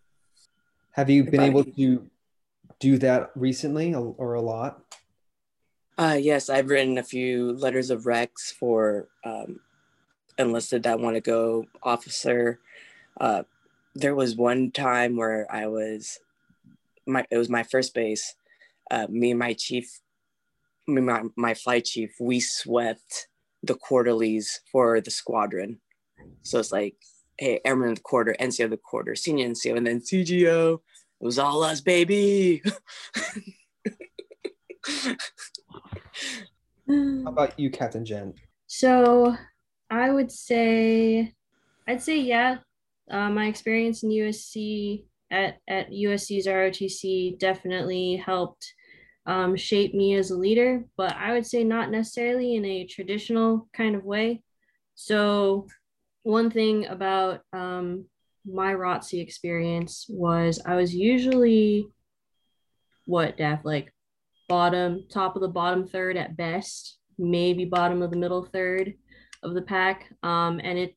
Have 0.91 1.09
you 1.09 1.23
been 1.23 1.41
able 1.41 1.63
to 1.63 2.09
do 2.79 2.97
that 2.99 3.31
recently 3.35 3.93
or 3.93 4.33
a 4.33 4.41
lot? 4.41 4.81
Uh, 5.97 6.17
yes, 6.19 6.49
I've 6.49 6.69
written 6.69 6.97
a 6.97 7.03
few 7.03 7.53
letters 7.53 7.89
of 7.89 8.03
recs 8.03 8.51
for 8.57 9.07
um, 9.23 9.59
enlisted 10.37 10.83
that 10.83 10.99
want 10.99 11.15
to 11.15 11.21
go 11.21 11.65
officer. 11.83 12.59
Uh, 13.19 13.43
there 13.93 14.15
was 14.15 14.35
one 14.35 14.71
time 14.71 15.15
where 15.15 15.47
I 15.49 15.67
was 15.67 16.19
my 17.07 17.25
it 17.29 17.37
was 17.37 17.49
my 17.49 17.63
first 17.63 17.93
base. 17.93 18.35
Uh, 18.91 19.07
me 19.09 19.31
and 19.31 19.39
my 19.39 19.53
chief, 19.53 20.01
me 20.87 21.01
my, 21.01 21.23
my 21.35 21.53
flight 21.53 21.85
chief, 21.85 22.15
we 22.19 22.39
swept 22.39 23.27
the 23.67 23.75
quarterlies 23.75 24.61
for 24.71 25.01
the 25.01 25.11
squadron. 25.11 25.79
So 26.41 26.59
it's 26.59 26.71
like, 26.71 26.95
hey, 27.37 27.59
airman 27.65 27.89
of 27.89 27.95
the 27.95 28.01
quarter, 28.01 28.35
NCO 28.39 28.65
of 28.65 28.71
the 28.71 28.77
quarter, 28.77 29.15
senior 29.15 29.47
NCO, 29.49 29.77
and 29.77 29.87
then 29.87 29.99
CGO. 29.99 30.75
It 30.75 31.25
was 31.25 31.39
all 31.39 31.63
us, 31.63 31.81
baby. 31.81 32.61
How 36.87 37.25
about 37.25 37.59
you, 37.59 37.69
Captain 37.71 38.03
Ghent? 38.03 38.35
So 38.67 39.35
I 39.89 40.11
would 40.11 40.31
say, 40.31 41.33
I'd 41.87 42.01
say, 42.01 42.19
yeah, 42.19 42.57
uh, 43.09 43.29
my 43.29 43.47
experience 43.47 44.03
in 44.03 44.09
USC 44.09 45.05
at, 45.31 45.57
at 45.67 45.91
USC's 45.91 46.47
ROTC 46.47 47.39
definitely 47.39 48.17
helped 48.17 48.73
um, 49.25 49.55
shape 49.55 49.93
me 49.93 50.15
as 50.15 50.31
a 50.31 50.37
leader, 50.37 50.85
but 50.97 51.15
I 51.15 51.33
would 51.33 51.45
say 51.45 51.63
not 51.63 51.89
necessarily 51.89 52.55
in 52.55 52.65
a 52.65 52.85
traditional 52.85 53.67
kind 53.73 53.95
of 53.95 54.03
way. 54.03 54.43
So, 54.93 55.67
one 56.23 56.49
thing 56.49 56.85
about 56.87 57.41
um, 57.53 58.05
my 58.45 58.73
ROTC 58.73 59.21
experience 59.21 60.05
was 60.09 60.61
I 60.65 60.75
was 60.75 60.93
usually 60.93 61.87
what, 63.05 63.37
Daph, 63.37 63.65
like 63.65 63.93
bottom, 64.47 65.05
top 65.09 65.35
of 65.35 65.41
the 65.41 65.47
bottom 65.47 65.87
third 65.87 66.17
at 66.17 66.37
best, 66.37 66.97
maybe 67.17 67.65
bottom 67.65 68.01
of 68.01 68.11
the 68.11 68.17
middle 68.17 68.43
third 68.43 68.93
of 69.43 69.53
the 69.53 69.61
pack. 69.61 70.11
Um, 70.23 70.59
and 70.63 70.77
it 70.77 70.95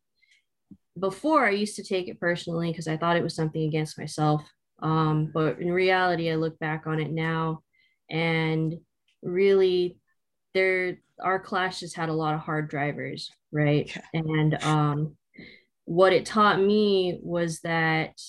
before 0.99 1.47
I 1.47 1.51
used 1.51 1.77
to 1.77 1.85
take 1.85 2.09
it 2.09 2.21
personally 2.21 2.71
because 2.71 2.89
I 2.89 2.97
thought 2.97 3.17
it 3.17 3.23
was 3.23 3.37
something 3.37 3.63
against 3.63 3.99
myself. 3.99 4.43
Um, 4.81 5.31
but 5.33 5.61
in 5.61 5.73
reality, 5.73 6.31
I 6.31 6.37
look 6.37 6.59
back 6.59 6.87
on 6.87 7.01
it 7.01 7.11
now 7.11 7.63
and 8.11 8.75
really 9.23 9.99
there 10.55 10.99
our 11.21 11.41
class 11.41 11.81
just 11.81 11.97
had 11.97 12.09
a 12.09 12.15
lot 12.15 12.35
of 12.35 12.41
hard 12.41 12.69
drivers, 12.69 13.31
right? 13.53 13.91
Yeah. 13.95 14.23
And 14.23 14.63
um, 14.63 15.17
what 15.85 16.13
it 16.13 16.27
taught 16.27 16.61
me 16.61 17.19
was 17.23 17.61
that 17.61 18.21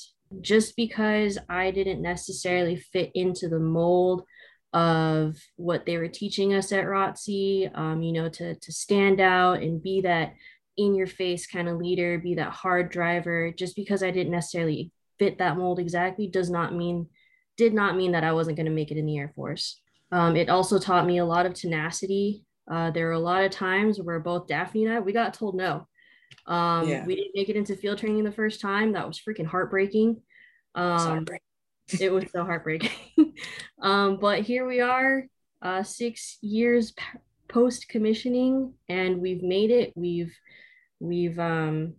just 0.42 0.76
because 0.76 1.38
I 1.50 1.72
didn't 1.72 2.02
necessarily 2.02 2.78
fit 2.78 3.12
into 3.14 3.48
the 3.48 3.60
mold 3.60 4.24
of 4.74 5.36
what 5.56 5.86
they 5.86 5.98
were 5.98 6.08
teaching 6.08 6.54
us 6.54 6.72
at 6.72 6.86
ROTC, 6.86 7.76
um, 7.78 8.02
you 8.02 8.14
know, 8.14 8.30
to, 8.30 8.56
to 8.56 8.72
stand 8.72 9.20
out 9.20 9.62
and 9.62 9.82
be 9.82 10.02
that 10.02 10.34
in 10.78 10.96
your 10.96 11.08
face 11.08 11.48
kind 11.48 11.68
of 11.68 11.78
leader, 11.78 12.20
be 12.20 12.36
that 12.36 12.52
hard 12.52 12.92
driver. 12.92 13.52
Just 13.52 13.76
because 13.76 14.04
I 14.04 14.12
didn't 14.12 14.32
necessarily 14.32 14.92
fit 15.18 15.40
that 15.40 15.58
mold 15.58 15.80
exactly 15.80 16.28
does 16.28 16.50
not 16.50 16.74
mean, 16.74 17.08
did 17.60 17.74
not 17.74 17.98
mean 17.98 18.14
that 18.14 18.24
I 18.24 18.32
wasn't 18.32 18.56
going 18.56 18.68
to 18.68 18.72
make 18.72 18.90
it 18.90 18.98
in 18.98 19.06
the 19.06 19.18
Air 19.18 19.34
Force. 19.36 19.82
Um, 20.14 20.38
it 20.38 20.50
also 20.50 20.80
taught 20.80 21.06
me 21.06 21.18
a 21.18 21.26
lot 21.26 21.46
of 21.46 21.54
tenacity. 21.54 22.46
Uh, 22.72 22.90
there 22.90 23.08
were 23.08 23.12
a 23.12 23.20
lot 23.20 23.44
of 23.44 23.52
times 23.52 24.00
where 24.00 24.20
both 24.22 24.48
Daphne 24.48 24.86
and 24.86 24.94
I, 24.94 25.00
we 25.02 25.12
got 25.12 25.34
told 25.34 25.56
no. 25.56 25.86
Um, 26.46 26.88
yeah. 26.88 27.06
We 27.06 27.18
didn't 27.18 27.36
make 27.36 27.50
it 27.50 27.58
into 27.58 27.76
field 27.76 27.98
training 27.98 28.24
the 28.24 28.32
first 28.32 28.62
time. 28.62 28.94
That 28.94 29.06
was 29.06 29.20
freaking 29.20 29.46
heartbreaking. 29.46 30.22
Um, 30.74 31.26
it 32.00 32.14
was 32.14 32.32
so 32.32 32.46
heartbreaking. 32.46 33.34
um, 33.82 34.20
but 34.22 34.42
here 34.42 34.66
we 34.66 34.80
are, 34.80 35.26
uh, 35.62 35.84
six 35.84 36.38
years 36.42 36.92
p- 36.94 37.04
post 37.50 37.90
commissioning, 37.90 38.74
and 38.88 39.20
we've 39.20 39.44
made 39.44 39.70
it. 39.70 39.92
We've 39.98 40.34
we've 41.02 41.38
um, 41.38 41.96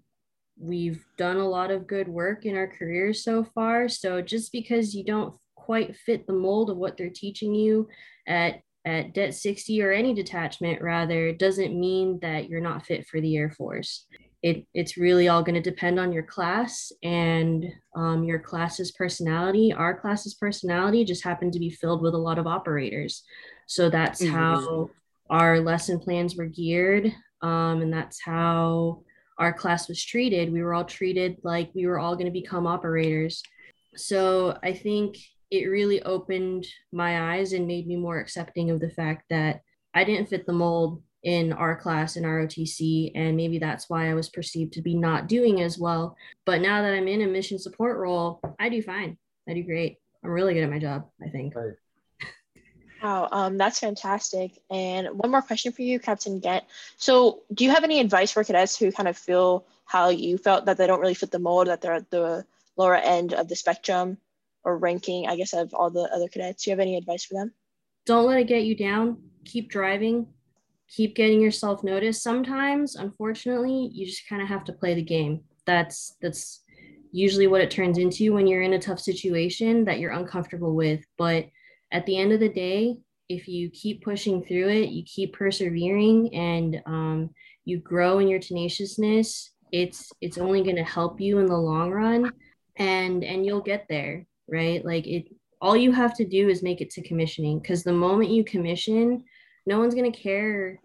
we've 0.59 1.05
done 1.19 1.37
a 1.37 1.49
lot 1.49 1.71
of 1.71 1.87
good 1.87 2.09
work 2.09 2.47
in 2.47 2.57
our 2.57 2.67
careers 2.67 3.23
so 3.23 3.45
far. 3.45 3.89
So 3.89 4.23
just 4.23 4.53
because 4.53 4.95
you 4.95 5.05
don't 5.05 5.35
quite 5.71 5.95
fit 5.95 6.27
the 6.27 6.33
mold 6.33 6.69
of 6.69 6.77
what 6.77 6.97
they're 6.97 7.09
teaching 7.15 7.55
you 7.55 7.87
at 8.27 8.61
at 8.85 9.15
det 9.15 9.33
60 9.33 9.81
or 9.83 9.93
any 9.93 10.13
detachment 10.13 10.83
rather 10.83 11.33
doesn't 11.33 11.79
mean 11.79 12.19
that 12.23 12.49
you're 12.49 12.61
not 12.61 12.85
fit 12.85 13.07
for 13.07 13.21
the 13.21 13.37
air 13.37 13.53
force 13.53 14.07
it, 14.43 14.67
it's 14.75 14.97
really 14.97 15.29
all 15.29 15.45
going 15.45 15.63
to 15.63 15.71
depend 15.71 16.01
on 16.01 16.13
your 16.13 16.25
class 16.25 16.91
and 17.05 17.67
um, 17.95 18.25
your 18.25 18.39
class's 18.41 18.91
personality. 18.91 19.73
Our 19.73 20.01
class's 20.01 20.33
personality 20.33 21.05
just 21.05 21.23
happened 21.23 21.53
to 21.53 21.59
be 21.59 21.69
filled 21.71 22.01
with 22.01 22.15
a 22.15 22.19
lot 22.19 22.39
of 22.39 22.47
operators. 22.47 23.23
So 23.67 23.91
that's 23.91 24.23
mm-hmm. 24.23 24.35
how 24.35 24.91
our 25.29 25.61
lesson 25.61 26.01
plans 26.01 26.37
were 26.37 26.47
geared. 26.47 27.13
Um, 27.43 27.83
and 27.83 27.93
that's 27.93 28.19
how 28.25 29.03
our 29.39 29.53
class 29.53 29.89
was 29.89 30.03
treated. 30.03 30.51
We 30.51 30.63
were 30.63 30.73
all 30.73 30.87
treated 30.87 31.37
like 31.45 31.71
we 31.75 31.87
were 31.87 31.99
all 31.99 32.17
going 32.17 32.33
to 32.33 32.41
become 32.41 32.67
operators. 32.67 33.43
So 33.97 34.57
I 34.63 34.73
think 34.73 35.19
it 35.51 35.67
really 35.67 36.03
opened 36.03 36.67
my 36.93 37.35
eyes 37.35 37.53
and 37.53 37.67
made 37.67 37.87
me 37.87 37.97
more 37.97 38.19
accepting 38.19 38.71
of 38.71 38.81
the 38.81 38.91
fact 38.91 39.25
that 39.31 39.63
I 39.95 40.05
didn't 40.05 40.29
fit 40.29 40.47
the 40.47 40.53
mold 40.53 41.03
in 41.23 41.53
our 41.53 41.77
class 41.77 42.17
in 42.17 42.23
ROTC, 42.23 43.13
and 43.15 43.37
maybe 43.37 43.59
that's 43.59 43.91
why 43.91 44.11
I 44.11 44.15
was 44.15 44.31
perceived 44.31 44.73
to 44.75 44.83
be 44.83 44.95
not 44.95 45.27
doing 45.27 45.61
as 45.61 45.79
well. 45.79 46.17
But 46.47 46.61
now 46.61 46.83
that 46.83 46.95
I'm 46.95 47.09
in 47.09 47.23
a 47.23 47.27
mission 47.27 47.59
support 47.59 47.99
role, 47.99 48.41
I 48.59 48.69
do 48.69 48.81
fine. 48.81 49.19
I 49.49 49.55
do 49.55 49.63
great. 49.63 49.99
I'm 50.25 50.31
really 50.31 50.55
good 50.55 50.63
at 50.63 50.71
my 50.71 50.79
job, 50.79 51.09
I 51.23 51.29
think. 51.29 51.55
Right. 51.55 51.75
Wow, 53.03 53.29
um, 53.33 53.57
that's 53.57 53.79
fantastic. 53.79 54.59
And 54.69 55.09
one 55.13 55.31
more 55.31 55.41
question 55.41 55.73
for 55.73 55.81
you, 55.81 55.99
Captain 55.99 56.39
Ghent. 56.39 56.65
So, 56.99 57.41
do 57.55 57.65
you 57.65 57.71
have 57.71 57.83
any 57.83 57.99
advice 57.99 58.31
for 58.31 58.45
cadets 58.45 58.79
who 58.79 58.93
kind 58.93 59.09
of 59.09 59.17
feel 59.17 59.65
how 59.87 60.11
you 60.11 60.37
felt 60.37 60.67
that 60.67 60.77
they 60.77 60.87
don't 60.87 61.01
really 61.01 61.15
fit 61.15 61.31
the 61.31 61.39
mold, 61.39 61.69
that 61.69 61.81
they're 61.81 61.95
at 61.95 62.11
the 62.11 62.45
lower 62.77 62.97
end 62.97 63.33
of 63.33 63.49
the 63.49 63.57
spectrum 63.57 64.19
or 64.65 64.79
ranking, 64.79 65.27
I 65.27 65.37
guess, 65.37 65.53
of 65.53 65.73
all 65.75 65.91
the 65.91 66.09
other 66.15 66.29
cadets? 66.29 66.65
Do 66.65 66.71
you 66.71 66.73
have 66.73 66.81
any 66.81 66.97
advice 66.97 67.25
for 67.25 67.35
them? 67.35 67.53
Don't 68.07 68.27
let 68.27 68.41
it 68.41 68.49
get 68.49 68.65
you 68.65 68.75
down. 68.75 69.19
Keep 69.45 69.71
driving 69.71 70.27
keep 70.91 71.15
getting 71.15 71.41
yourself 71.41 71.85
noticed 71.85 72.23
sometimes 72.23 72.97
unfortunately 72.97 73.91
you 73.93 74.05
just 74.05 74.29
kind 74.29 74.43
of 74.43 74.49
have 74.49 74.65
to 74.65 74.73
play 74.73 74.95
the 74.95 75.03
game 75.03 75.41
that's 75.65 76.17
that's 76.21 76.63
usually 77.13 77.47
what 77.47 77.61
it 77.61 77.71
turns 77.71 77.99
into 77.99 78.35
when 78.35 78.47
you're 78.47 78.63
in 78.63 78.75
a 78.75 78.79
tough 78.79 79.01
situation 79.01 79.85
that 79.85 79.99
you're 79.99 80.13
uncomfortable 80.13 80.75
with 80.75 81.01
but 81.17 81.47
at 81.93 82.05
the 82.07 82.17
end 82.17 82.33
of 82.33 82.41
the 82.41 82.49
day 82.49 82.97
if 83.29 83.47
you 83.47 83.71
keep 83.71 84.03
pushing 84.03 84.45
through 84.45 84.69
it 84.69 84.91
you 84.91 85.05
keep 85.05 85.33
persevering 85.33 86.33
and 86.35 86.83
um, 86.87 87.31
you 87.65 87.79
grow 87.79 88.19
in 88.19 88.29
your 88.29 88.41
tenaciousness 88.41 89.53
it's 89.73 90.11
it's 90.21 90.39
only 90.39 90.63
going 90.63 90.77
to 90.77 90.85
help 90.85 91.21
you 91.21 91.39
in 91.39 91.47
the 91.47 91.57
long 91.57 91.91
run 91.91 92.31
and 92.77 93.23
and 93.23 93.47
you'll 93.47 93.61
get 93.61 93.87
there 93.89 94.27
right 94.51 94.85
like 94.85 95.07
it 95.07 95.27
all 95.63 95.77
you 95.77 95.93
have 95.93 96.15
to 96.17 96.25
do 96.25 96.49
is 96.49 96.63
make 96.63 96.81
it 96.81 96.91
to 96.91 97.03
commissioning 97.03 97.59
because 97.59 97.83
the 97.83 97.93
moment 97.93 98.31
you 98.31 98.45
commission 98.45 99.23
no 99.67 99.79
one's 99.79 99.95
going 99.95 100.11
to 100.11 100.19
care 100.19 100.81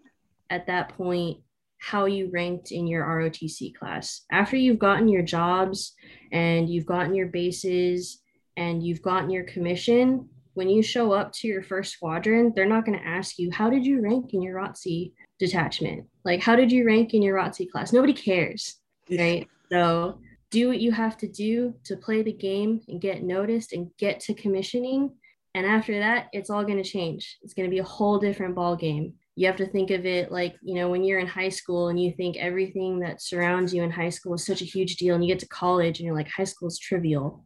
at 0.50 0.66
that 0.66 0.90
point 0.90 1.38
how 1.78 2.06
you 2.06 2.30
ranked 2.32 2.72
in 2.72 2.86
your 2.86 3.04
ROTC 3.04 3.74
class. 3.74 4.22
After 4.32 4.56
you've 4.56 4.78
gotten 4.78 5.08
your 5.08 5.22
jobs 5.22 5.94
and 6.32 6.68
you've 6.68 6.86
gotten 6.86 7.14
your 7.14 7.28
bases 7.28 8.22
and 8.56 8.82
you've 8.82 9.02
gotten 9.02 9.30
your 9.30 9.44
commission, 9.44 10.28
when 10.54 10.70
you 10.70 10.82
show 10.82 11.12
up 11.12 11.32
to 11.34 11.48
your 11.48 11.62
first 11.62 11.92
squadron, 11.92 12.52
they're 12.54 12.66
not 12.66 12.86
going 12.86 12.98
to 12.98 13.06
ask 13.06 13.38
you, 13.38 13.50
How 13.50 13.68
did 13.68 13.84
you 13.84 14.00
rank 14.00 14.32
in 14.32 14.42
your 14.42 14.56
ROTC 14.56 15.12
detachment? 15.38 16.06
Like, 16.24 16.42
how 16.42 16.56
did 16.56 16.72
you 16.72 16.86
rank 16.86 17.12
in 17.12 17.22
your 17.22 17.36
ROTC 17.36 17.70
class? 17.70 17.92
Nobody 17.92 18.14
cares, 18.14 18.76
right? 19.10 19.46
So, 19.70 20.18
do 20.50 20.68
what 20.68 20.80
you 20.80 20.92
have 20.92 21.16
to 21.18 21.28
do 21.28 21.74
to 21.84 21.96
play 21.96 22.22
the 22.22 22.32
game 22.32 22.80
and 22.88 23.00
get 23.00 23.22
noticed 23.22 23.72
and 23.72 23.90
get 23.98 24.20
to 24.20 24.34
commissioning 24.34 25.10
and 25.56 25.64
after 25.64 25.98
that, 26.00 26.26
it's 26.34 26.50
all 26.50 26.64
going 26.64 26.82
to 26.82 26.88
change. 26.88 27.38
It's 27.40 27.54
going 27.54 27.66
to 27.66 27.74
be 27.74 27.78
a 27.78 27.84
whole 27.84 28.18
different 28.18 28.54
ball 28.54 28.76
game. 28.76 29.14
You 29.36 29.46
have 29.46 29.56
to 29.56 29.66
think 29.66 29.90
of 29.90 30.04
it 30.04 30.30
like, 30.30 30.54
you 30.60 30.74
know, 30.74 30.90
when 30.90 31.02
you're 31.02 31.18
in 31.18 31.26
high 31.26 31.48
school 31.48 31.88
and 31.88 31.98
you 31.98 32.12
think 32.12 32.36
everything 32.36 32.98
that 32.98 33.22
surrounds 33.22 33.72
you 33.72 33.82
in 33.82 33.90
high 33.90 34.10
school 34.10 34.34
is 34.34 34.44
such 34.44 34.60
a 34.60 34.66
huge 34.66 34.96
deal 34.96 35.14
and 35.14 35.24
you 35.24 35.32
get 35.32 35.38
to 35.40 35.48
college 35.48 35.98
and 35.98 36.04
you're 36.04 36.14
like 36.14 36.28
high 36.28 36.44
school 36.44 36.68
is 36.68 36.78
trivial. 36.78 37.42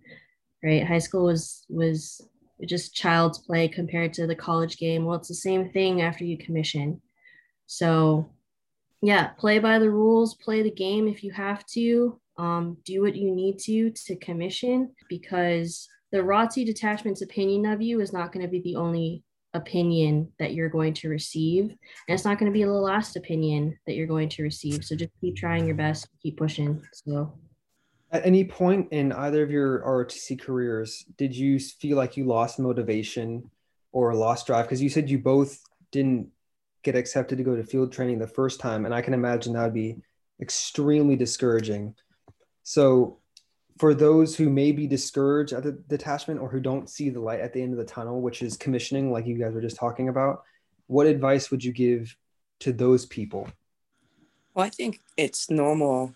Right? 0.60 0.84
High 0.84 0.98
school 0.98 1.26
was 1.26 1.64
was 1.68 2.20
just 2.66 2.96
child's 2.96 3.38
play 3.38 3.68
compared 3.68 4.12
to 4.14 4.26
the 4.26 4.34
college 4.34 4.76
game. 4.76 5.04
Well, 5.04 5.16
it's 5.16 5.28
the 5.28 5.34
same 5.34 5.70
thing 5.70 6.02
after 6.02 6.24
you 6.24 6.36
commission. 6.36 7.00
So, 7.66 8.28
yeah, 9.02 9.28
play 9.38 9.60
by 9.60 9.78
the 9.78 9.90
rules, 9.90 10.34
play 10.34 10.62
the 10.62 10.70
game 10.72 11.06
if 11.06 11.22
you 11.22 11.30
have 11.30 11.64
to, 11.74 12.20
um, 12.40 12.78
do 12.86 13.02
what 13.02 13.14
you 13.14 13.30
need 13.30 13.58
to 13.58 13.90
to 13.90 14.16
commission 14.16 14.90
because 15.10 15.86
the 16.10 16.18
ROTC 16.18 16.64
detachment's 16.64 17.20
opinion 17.20 17.66
of 17.66 17.82
you 17.82 18.00
is 18.00 18.14
not 18.14 18.32
going 18.32 18.44
to 18.44 18.50
be 18.50 18.62
the 18.62 18.76
only 18.76 19.22
opinion 19.52 20.32
that 20.38 20.54
you're 20.54 20.70
going 20.70 20.94
to 20.94 21.10
receive. 21.10 21.64
And 21.64 21.78
it's 22.08 22.24
not 22.24 22.38
going 22.38 22.50
to 22.50 22.58
be 22.58 22.64
the 22.64 22.70
last 22.70 23.16
opinion 23.16 23.78
that 23.86 23.94
you're 23.94 24.06
going 24.06 24.30
to 24.30 24.42
receive. 24.42 24.84
So 24.84 24.96
just 24.96 25.10
keep 25.20 25.36
trying 25.36 25.66
your 25.66 25.74
best, 25.74 26.08
keep 26.22 26.38
pushing. 26.38 26.82
So 26.92 27.38
at 28.10 28.24
any 28.24 28.44
point 28.44 28.88
in 28.90 29.12
either 29.12 29.42
of 29.42 29.50
your 29.50 29.80
ROTC 29.80 30.40
careers, 30.40 31.04
did 31.18 31.36
you 31.36 31.58
feel 31.58 31.98
like 31.98 32.16
you 32.16 32.24
lost 32.24 32.58
motivation 32.58 33.50
or 33.92 34.14
lost 34.14 34.46
drive? 34.46 34.64
Because 34.64 34.82
you 34.82 34.88
said 34.88 35.10
you 35.10 35.18
both 35.18 35.60
didn't 35.92 36.28
get 36.84 36.96
accepted 36.96 37.36
to 37.36 37.44
go 37.44 37.54
to 37.54 37.64
field 37.64 37.92
training 37.92 38.18
the 38.18 38.26
first 38.26 38.60
time. 38.60 38.86
And 38.86 38.94
I 38.94 39.02
can 39.02 39.12
imagine 39.12 39.52
that 39.52 39.64
would 39.64 39.74
be 39.74 39.96
extremely 40.40 41.16
discouraging. 41.16 41.94
So, 42.70 43.18
for 43.80 43.94
those 43.94 44.36
who 44.36 44.48
may 44.48 44.70
be 44.70 44.86
discouraged 44.86 45.52
at 45.52 45.64
the 45.64 45.72
detachment 45.72 46.38
or 46.38 46.48
who 46.48 46.60
don't 46.60 46.88
see 46.88 47.10
the 47.10 47.18
light 47.18 47.40
at 47.40 47.52
the 47.52 47.60
end 47.60 47.72
of 47.72 47.78
the 47.78 47.84
tunnel, 47.84 48.20
which 48.20 48.42
is 48.42 48.56
commissioning, 48.56 49.10
like 49.10 49.26
you 49.26 49.36
guys 49.36 49.54
were 49.54 49.60
just 49.60 49.74
talking 49.74 50.08
about, 50.08 50.44
what 50.86 51.08
advice 51.08 51.50
would 51.50 51.64
you 51.64 51.72
give 51.72 52.14
to 52.60 52.72
those 52.72 53.06
people? 53.06 53.48
Well, 54.54 54.64
I 54.64 54.68
think 54.68 55.00
it's 55.16 55.50
normal 55.50 56.14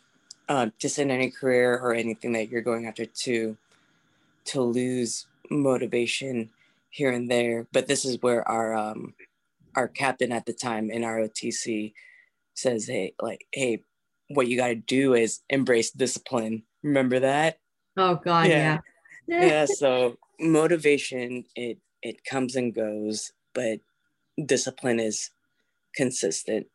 uh, 0.49 0.69
just 0.79 1.01
in 1.01 1.11
any 1.11 1.29
career 1.29 1.77
or 1.77 1.93
anything 1.93 2.31
that 2.35 2.51
you're 2.51 2.63
going 2.63 2.87
after 2.87 3.05
to 3.05 3.57
to 4.45 4.63
lose 4.63 5.27
motivation 5.51 6.51
here 6.91 7.11
and 7.11 7.29
there 7.31 7.67
but 7.73 7.89
this 7.89 8.05
is 8.05 8.21
where 8.21 8.47
our 8.47 8.75
um 8.75 9.15
our 9.75 9.89
captain 9.89 10.31
at 10.31 10.45
the 10.45 10.53
time 10.53 10.91
in 10.91 11.03
ROTC 11.03 11.95
says 12.53 12.87
hey 12.87 13.15
like 13.21 13.47
hey 13.53 13.83
what 14.28 14.49
you 14.49 14.57
got 14.57 14.69
to 14.69 14.75
do 14.75 15.14
is 15.14 15.40
embrace 15.50 15.90
discipline. 15.90 16.62
Remember 16.83 17.21
that? 17.21 17.59
Oh 17.97 18.16
god 18.16 18.49
yeah. 18.49 18.78
yeah, 19.28 19.47
yeah 19.47 19.64
so 19.66 20.16
motivation 20.40 21.45
it 21.54 21.78
it 22.02 22.25
comes 22.25 22.57
and 22.57 22.75
goes 22.75 23.31
but 23.54 23.78
discipline 24.45 25.00
is 25.00 25.31
consistent. 25.95 26.66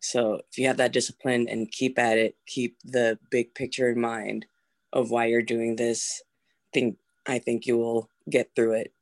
So 0.00 0.40
if 0.50 0.58
you 0.58 0.66
have 0.66 0.78
that 0.78 0.92
discipline 0.92 1.48
and 1.48 1.70
keep 1.70 1.98
at 1.98 2.18
it, 2.18 2.36
keep 2.46 2.76
the 2.84 3.18
big 3.30 3.54
picture 3.54 3.90
in 3.90 4.00
mind 4.00 4.46
of 4.92 5.10
why 5.10 5.26
you're 5.26 5.42
doing 5.42 5.76
this, 5.76 6.22
think 6.72 6.96
I 7.26 7.38
think 7.38 7.66
you 7.66 7.78
will 7.78 8.10
get 8.28 8.50
through 8.54 8.74
it. 8.74 8.92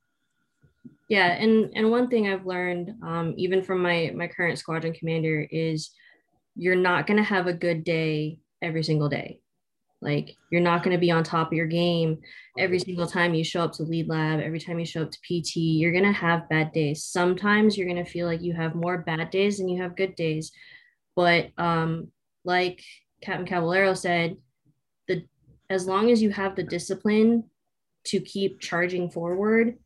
Yeah, 1.09 1.33
and 1.33 1.71
and 1.75 1.91
one 1.91 2.09
thing 2.09 2.29
I've 2.29 2.47
learned, 2.47 2.95
um, 3.03 3.35
even 3.37 3.63
from 3.63 3.83
my 3.83 4.13
my 4.15 4.29
current 4.29 4.59
squadron 4.59 4.93
commander, 4.93 5.47
is 5.51 5.91
you're 6.55 6.77
not 6.77 7.07
gonna 7.07 7.23
have 7.23 7.47
a 7.47 7.53
good 7.53 7.85
day 7.85 8.39
every 8.61 8.83
single 8.83 9.09
day. 9.09 9.41
Like 10.03 10.37
you're 10.51 10.61
not 10.61 10.83
going 10.83 10.95
to 10.95 11.01
be 11.01 11.13
on 11.13 11.23
top 11.23 11.47
of 11.49 11.53
your 11.53 11.67
game 11.67 12.19
every 12.59 12.81
single 12.81 13.07
time 13.07 13.35
you 13.35 13.45
show 13.45 13.63
up 13.63 13.73
to 13.75 13.85
lead 13.85 14.09
lab, 14.09 14.41
every 14.41 14.59
time 14.59 14.81
you 14.81 14.85
show 14.85 15.03
up 15.03 15.13
to 15.13 15.19
PT. 15.21 15.57
You're 15.57 15.93
going 15.93 16.03
to 16.05 16.13
have 16.13 16.49
bad 16.49 16.73
days. 16.73 17.05
Sometimes 17.05 17.79
you're 17.79 17.87
going 17.87 18.05
to 18.05 18.11
feel 18.11 18.27
like 18.27 18.43
you 18.43 18.53
have 18.53 18.75
more 18.75 18.99
bad 18.99 19.31
days 19.31 19.59
than 19.59 19.69
you 19.69 19.81
have 19.81 19.97
good 19.97 20.17
days. 20.17 20.51
But 21.15 21.51
um, 21.57 22.09
like 22.45 22.83
Captain 23.23 23.47
Caballero 23.47 23.95
said, 23.95 24.37
the 25.07 25.25
as 25.71 25.87
long 25.87 26.11
as 26.11 26.21
you 26.21 26.31
have 26.31 26.57
the 26.57 26.65
discipline 26.65 27.45
to 28.07 28.19
keep 28.19 28.61
charging 28.61 29.09
forward, 29.09 29.79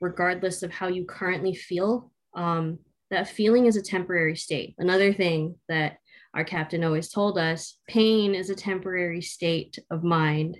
regardless 0.00 0.62
of 0.62 0.70
how 0.70 0.88
you 0.88 1.06
currently 1.06 1.54
feel, 1.54 2.12
um, 2.34 2.78
that 3.10 3.28
feeling 3.28 3.66
is 3.66 3.76
a 3.76 3.82
temporary 3.82 4.36
state. 4.36 4.74
Another 4.78 5.12
thing 5.12 5.56
that 5.68 5.98
our 6.34 6.44
captain 6.44 6.84
always 6.84 7.08
told 7.08 7.38
us 7.38 7.78
pain 7.88 8.34
is 8.34 8.50
a 8.50 8.54
temporary 8.54 9.22
state 9.22 9.78
of 9.90 10.04
mind, 10.04 10.58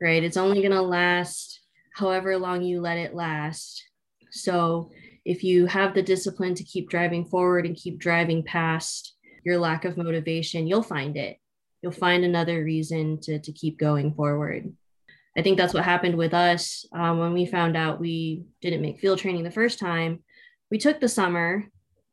right? 0.00 0.22
It's 0.22 0.36
only 0.36 0.60
going 0.60 0.72
to 0.72 0.82
last 0.82 1.60
however 1.94 2.36
long 2.36 2.62
you 2.62 2.80
let 2.80 2.98
it 2.98 3.14
last. 3.14 3.82
So 4.30 4.90
if 5.24 5.42
you 5.42 5.66
have 5.66 5.94
the 5.94 6.02
discipline 6.02 6.54
to 6.54 6.64
keep 6.64 6.90
driving 6.90 7.24
forward 7.24 7.66
and 7.66 7.76
keep 7.76 7.98
driving 7.98 8.42
past 8.42 9.14
your 9.44 9.58
lack 9.58 9.84
of 9.84 9.96
motivation, 9.96 10.66
you'll 10.66 10.82
find 10.82 11.16
it. 11.16 11.38
You'll 11.82 11.92
find 11.92 12.24
another 12.24 12.64
reason 12.64 13.20
to, 13.22 13.38
to 13.38 13.52
keep 13.52 13.78
going 13.78 14.12
forward. 14.14 14.72
I 15.36 15.42
think 15.42 15.58
that's 15.58 15.74
what 15.74 15.84
happened 15.84 16.16
with 16.16 16.34
us 16.34 16.84
um, 16.92 17.18
when 17.18 17.32
we 17.32 17.46
found 17.46 17.76
out 17.76 18.00
we 18.00 18.44
didn't 18.60 18.82
make 18.82 19.00
field 19.00 19.18
training 19.18 19.44
the 19.44 19.50
first 19.50 19.78
time. 19.78 20.24
We 20.70 20.78
took 20.78 20.98
the 20.98 21.08
summer, 21.08 21.64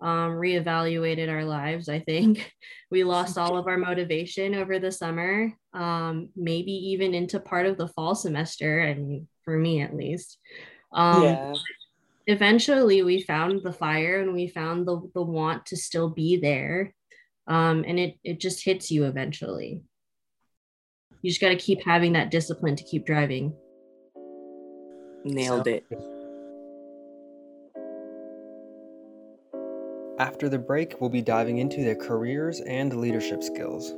um, 0.04 0.34
reevaluated 0.34 1.30
our 1.30 1.46
lives. 1.46 1.90
I 1.90 2.00
think 2.00 2.54
we 2.92 3.04
lost 3.04 3.38
all 3.38 3.58
of 3.58 3.68
our 3.68 3.78
motivation 3.78 4.54
over 4.54 4.78
the 4.78 4.92
summer, 4.92 5.52
um, 5.74 6.30
maybe 6.36 6.72
even 6.72 7.16
into 7.16 7.40
part 7.40 7.66
of 7.66 7.78
the 7.78 7.88
fall 7.88 8.14
semester. 8.14 8.82
I 8.82 8.94
mean, 8.94 9.28
for 9.44 9.58
me 9.58 9.82
at 9.82 9.96
least. 9.96 10.38
Um, 10.92 11.24
yeah 11.24 11.54
eventually 12.28 13.04
we 13.04 13.22
found 13.22 13.62
the 13.64 13.74
fire 13.74 14.22
and 14.22 14.34
we 14.34 14.48
found 14.48 14.88
the, 14.88 15.02
the 15.14 15.22
want 15.22 15.66
to 15.68 15.78
still 15.78 16.10
be 16.10 16.38
there 16.38 16.94
um, 17.48 17.84
and 17.86 18.00
it, 18.00 18.16
it 18.24 18.40
just 18.40 18.64
hits 18.64 18.90
you 18.90 19.06
eventually 19.06 19.82
you 21.22 21.30
just 21.30 21.42
got 21.42 21.50
to 21.50 21.56
keep 21.56 21.84
having 21.84 22.14
that 22.14 22.32
discipline 22.32 22.76
to 22.76 22.84
keep 22.84 23.06
driving 23.06 23.54
nailed 25.26 25.68
it 25.68 25.86
after 30.20 30.50
the 30.50 30.60
break 30.60 31.00
we'll 31.00 31.10
be 31.10 31.22
diving 31.22 31.58
into 31.58 31.84
their 31.84 31.96
careers 31.96 32.62
and 32.62 32.96
leadership 32.96 33.42
skills 33.44 33.94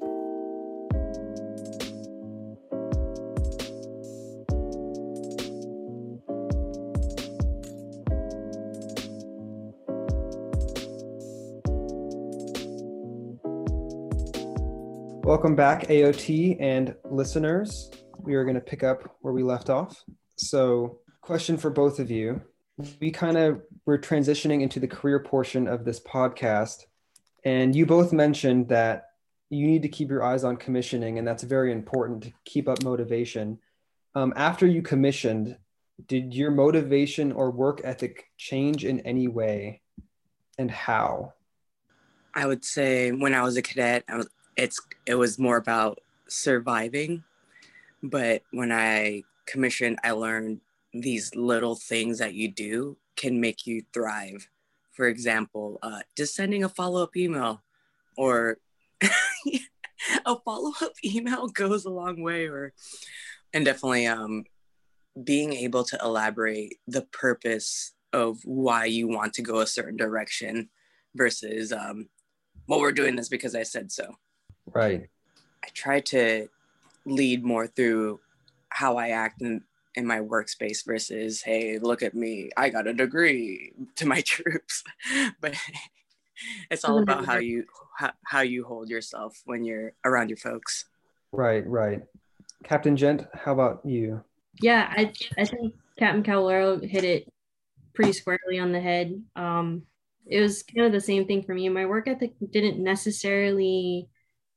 Welcome 15.25 15.55
back, 15.55 15.87
AOT 15.87 16.57
and 16.59 16.93
listeners. 17.03 17.89
We 18.19 18.35
are 18.35 18.43
going 18.43 18.53
to 18.53 18.61
pick 18.61 18.83
up 18.83 19.17
where 19.21 19.33
we 19.33 19.41
left 19.41 19.71
off. 19.71 20.03
So, 20.35 20.99
question 21.21 21.57
for 21.57 21.71
both 21.71 21.97
of 21.97 22.11
you. 22.11 22.41
We 22.99 23.11
kind 23.11 23.37
of 23.37 23.61
were 23.85 23.97
transitioning 23.97 24.61
into 24.61 24.79
the 24.79 24.87
career 24.87 25.19
portion 25.19 25.67
of 25.67 25.85
this 25.85 25.99
podcast, 25.99 26.85
and 27.43 27.75
you 27.75 27.85
both 27.85 28.11
mentioned 28.11 28.69
that 28.69 29.05
you 29.49 29.67
need 29.67 29.83
to 29.83 29.89
keep 29.89 30.09
your 30.09 30.23
eyes 30.23 30.43
on 30.43 30.57
commissioning, 30.57 31.17
and 31.17 31.27
that's 31.27 31.43
very 31.43 31.71
important 31.71 32.23
to 32.23 32.33
keep 32.43 32.67
up 32.67 32.83
motivation. 32.83 33.59
Um, 34.13 34.33
after 34.35 34.67
you 34.67 34.81
commissioned, 34.81 35.57
did 36.07 36.33
your 36.33 36.51
motivation 36.51 37.31
or 37.31 37.51
work 37.51 37.81
ethic 37.83 38.25
change 38.37 38.83
in 38.83 38.99
any 39.01 39.27
way, 39.27 39.81
and 40.57 40.69
how? 40.69 41.33
I 42.33 42.45
would 42.45 42.65
say 42.65 43.11
when 43.11 43.33
I 43.33 43.43
was 43.43 43.55
a 43.55 43.61
cadet, 43.61 44.03
was 44.09 44.27
it's 44.55 44.79
it 45.05 45.15
was 45.15 45.37
more 45.37 45.57
about 45.57 45.99
surviving 46.27 47.23
but 48.01 48.41
when 48.51 48.71
i 48.71 49.23
commissioned 49.45 49.99
i 50.03 50.11
learned 50.11 50.59
these 51.01 51.33
little 51.35 51.75
things 51.75 52.19
that 52.19 52.33
you 52.33 52.51
do 52.51 52.97
can 53.15 53.39
make 53.39 53.65
you 53.65 53.83
thrive 53.93 54.47
for 54.91 55.07
example 55.07 55.79
uh, 55.83 55.99
just 56.17 56.35
sending 56.35 56.63
a 56.63 56.69
follow-up 56.69 57.15
email 57.15 57.61
or 58.17 58.57
a 59.01 60.35
follow-up 60.43 60.93
email 61.05 61.47
goes 61.47 61.85
a 61.85 61.89
long 61.89 62.21
way 62.21 62.45
or 62.45 62.73
and 63.53 63.65
definitely 63.65 64.05
um, 64.05 64.43
being 65.23 65.53
able 65.53 65.83
to 65.83 65.97
elaborate 66.03 66.75
the 66.87 67.03
purpose 67.03 67.93
of 68.13 68.39
why 68.43 68.85
you 68.85 69.07
want 69.07 69.33
to 69.33 69.41
go 69.41 69.59
a 69.59 69.67
certain 69.67 69.97
direction 69.97 70.69
versus 71.15 71.71
um, 71.71 72.07
well 72.67 72.79
we're 72.79 72.91
doing 72.91 73.15
this 73.15 73.29
because 73.29 73.55
i 73.55 73.63
said 73.63 73.91
so 73.91 74.15
Right. 74.73 75.07
I 75.63 75.67
try 75.73 75.99
to 76.01 76.47
lead 77.05 77.43
more 77.43 77.67
through 77.67 78.19
how 78.69 78.97
I 78.97 79.09
act 79.09 79.41
in, 79.41 79.63
in 79.95 80.05
my 80.05 80.19
workspace 80.19 80.85
versus, 80.85 81.41
hey, 81.41 81.79
look 81.79 82.03
at 82.03 82.13
me, 82.13 82.49
I 82.57 82.69
got 82.69 82.87
a 82.87 82.93
degree 82.93 83.73
to 83.95 84.05
my 84.05 84.21
troops. 84.25 84.83
but 85.41 85.55
it's 86.71 86.83
all 86.85 86.99
about 86.99 87.25
how 87.25 87.37
you 87.37 87.65
how, 87.97 88.11
how 88.25 88.41
you 88.41 88.65
hold 88.65 88.89
yourself 88.89 89.41
when 89.45 89.63
you're 89.63 89.93
around 90.03 90.29
your 90.29 90.37
folks. 90.37 90.85
Right, 91.31 91.65
right. 91.67 92.01
Captain 92.63 92.95
Ghent, 92.95 93.25
how 93.33 93.53
about 93.53 93.81
you? 93.85 94.23
Yeah, 94.61 94.87
I 94.89 95.13
I 95.37 95.45
think 95.45 95.75
Captain 95.97 96.23
Caballero 96.23 96.79
hit 96.79 97.03
it 97.03 97.31
pretty 97.93 98.13
squarely 98.13 98.59
on 98.59 98.71
the 98.71 98.81
head. 98.81 99.21
Um, 99.35 99.83
it 100.25 100.41
was 100.41 100.63
kind 100.63 100.87
of 100.87 100.91
the 100.91 101.01
same 101.01 101.25
thing 101.25 101.43
for 101.43 101.53
me. 101.53 101.69
My 101.69 101.85
work 101.85 102.07
ethic 102.07 102.33
didn't 102.51 102.83
necessarily 102.83 104.07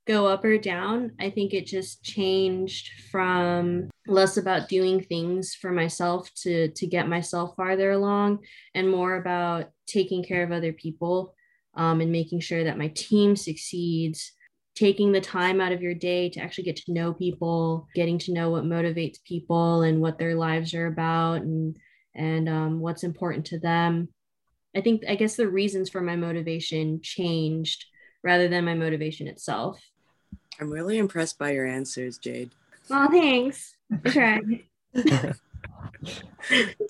go 0.09 0.27
up 0.27 0.43
or 0.43 0.57
down. 0.57 1.13
I 1.21 1.29
think 1.29 1.53
it 1.53 1.67
just 1.67 2.03
changed 2.03 2.91
from 3.11 3.91
less 4.07 4.39
about 4.39 4.69
doing 4.69 5.03
things 5.03 5.55
for 5.55 5.71
myself 5.71 6.33
to 6.43 6.69
to 6.69 6.87
get 6.87 7.09
myself 7.09 7.55
farther 7.57 7.93
along 7.93 8.39
and 8.75 8.91
more 8.91 9.17
about 9.17 9.71
taking 9.87 10.25
care 10.25 10.43
of 10.43 10.51
other 10.51 10.73
people 10.73 11.35
um, 11.77 12.01
and 12.01 12.11
making 12.11 12.41
sure 12.41 12.65
that 12.65 12.79
my 12.79 12.89
team 12.89 13.37
succeeds 13.37 14.33
taking 14.75 15.13
the 15.13 15.21
time 15.21 15.61
out 15.61 15.73
of 15.73 15.83
your 15.83 15.95
day 15.95 16.31
to 16.31 16.41
actually 16.41 16.65
get 16.65 16.77
to 16.77 16.93
know 16.93 17.13
people 17.13 17.87
getting 17.95 18.19
to 18.19 18.33
know 18.33 18.49
what 18.49 18.65
motivates 18.65 19.23
people 19.25 19.83
and 19.83 20.01
what 20.01 20.19
their 20.19 20.35
lives 20.35 20.73
are 20.73 20.87
about 20.87 21.43
and 21.43 21.77
and 22.15 22.49
um, 22.49 22.81
what's 22.81 23.03
important 23.05 23.45
to 23.45 23.59
them 23.59 24.09
i 24.75 24.81
think 24.81 25.03
i 25.09 25.15
guess 25.15 25.37
the 25.37 25.49
reasons 25.49 25.91
for 25.91 26.01
my 26.01 26.17
motivation 26.17 27.01
changed 27.03 27.85
rather 28.23 28.49
than 28.49 28.65
my 28.65 28.75
motivation 28.75 29.27
itself 29.27 29.81
I'm 30.61 30.71
really 30.71 30.99
impressed 30.99 31.39
by 31.39 31.53
your 31.53 31.67
answers, 31.67 32.19
Jade. 32.19 32.51
Well, 32.89 33.11
thanks. 33.11 33.77
I 34.05 34.11
tried. 34.11 34.65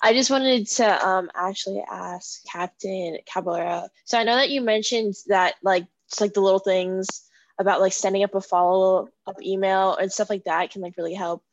I 0.01 0.13
just 0.13 0.31
wanted 0.31 0.67
to 0.67 1.07
um, 1.07 1.29
actually 1.35 1.83
ask 1.89 2.43
Captain 2.45 3.17
Caballero. 3.31 3.89
So 4.05 4.17
I 4.17 4.23
know 4.23 4.35
that 4.35 4.49
you 4.49 4.61
mentioned 4.61 5.15
that 5.27 5.55
like 5.63 5.85
it's 6.07 6.21
like 6.21 6.33
the 6.33 6.41
little 6.41 6.59
things 6.59 7.07
about 7.59 7.81
like 7.81 7.93
sending 7.93 8.23
up 8.23 8.35
a 8.35 8.41
follow 8.41 9.09
up 9.27 9.41
email 9.41 9.95
and 9.95 10.11
stuff 10.11 10.29
like 10.29 10.45
that 10.45 10.71
can 10.71 10.81
like 10.81 10.95
really 10.97 11.13
help. 11.13 11.43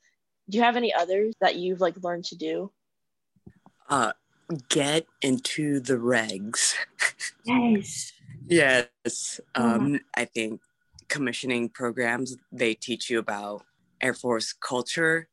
Do 0.49 0.59
you 0.59 0.65
have 0.65 0.77
any 0.77 0.95
others 0.95 1.35
that 1.41 1.57
you've 1.57 1.81
like 1.81 2.03
learned 2.03 2.25
to 2.27 2.37
do? 2.37 2.71
Uh, 3.89 4.13
get 4.69 5.07
into 5.23 5.81
the 5.81 5.95
regs. 5.95 6.75
Yes. 7.45 8.13
yes. 8.49 9.41
Um, 9.55 10.01
I 10.17 10.25
think 10.25 10.61
commissioning 11.09 11.69
programs, 11.69 12.37
they 12.53 12.75
teach 12.75 13.11
you 13.11 13.19
about 13.19 13.63
Air 14.01 14.15
Force 14.15 14.53
culture, 14.53 15.29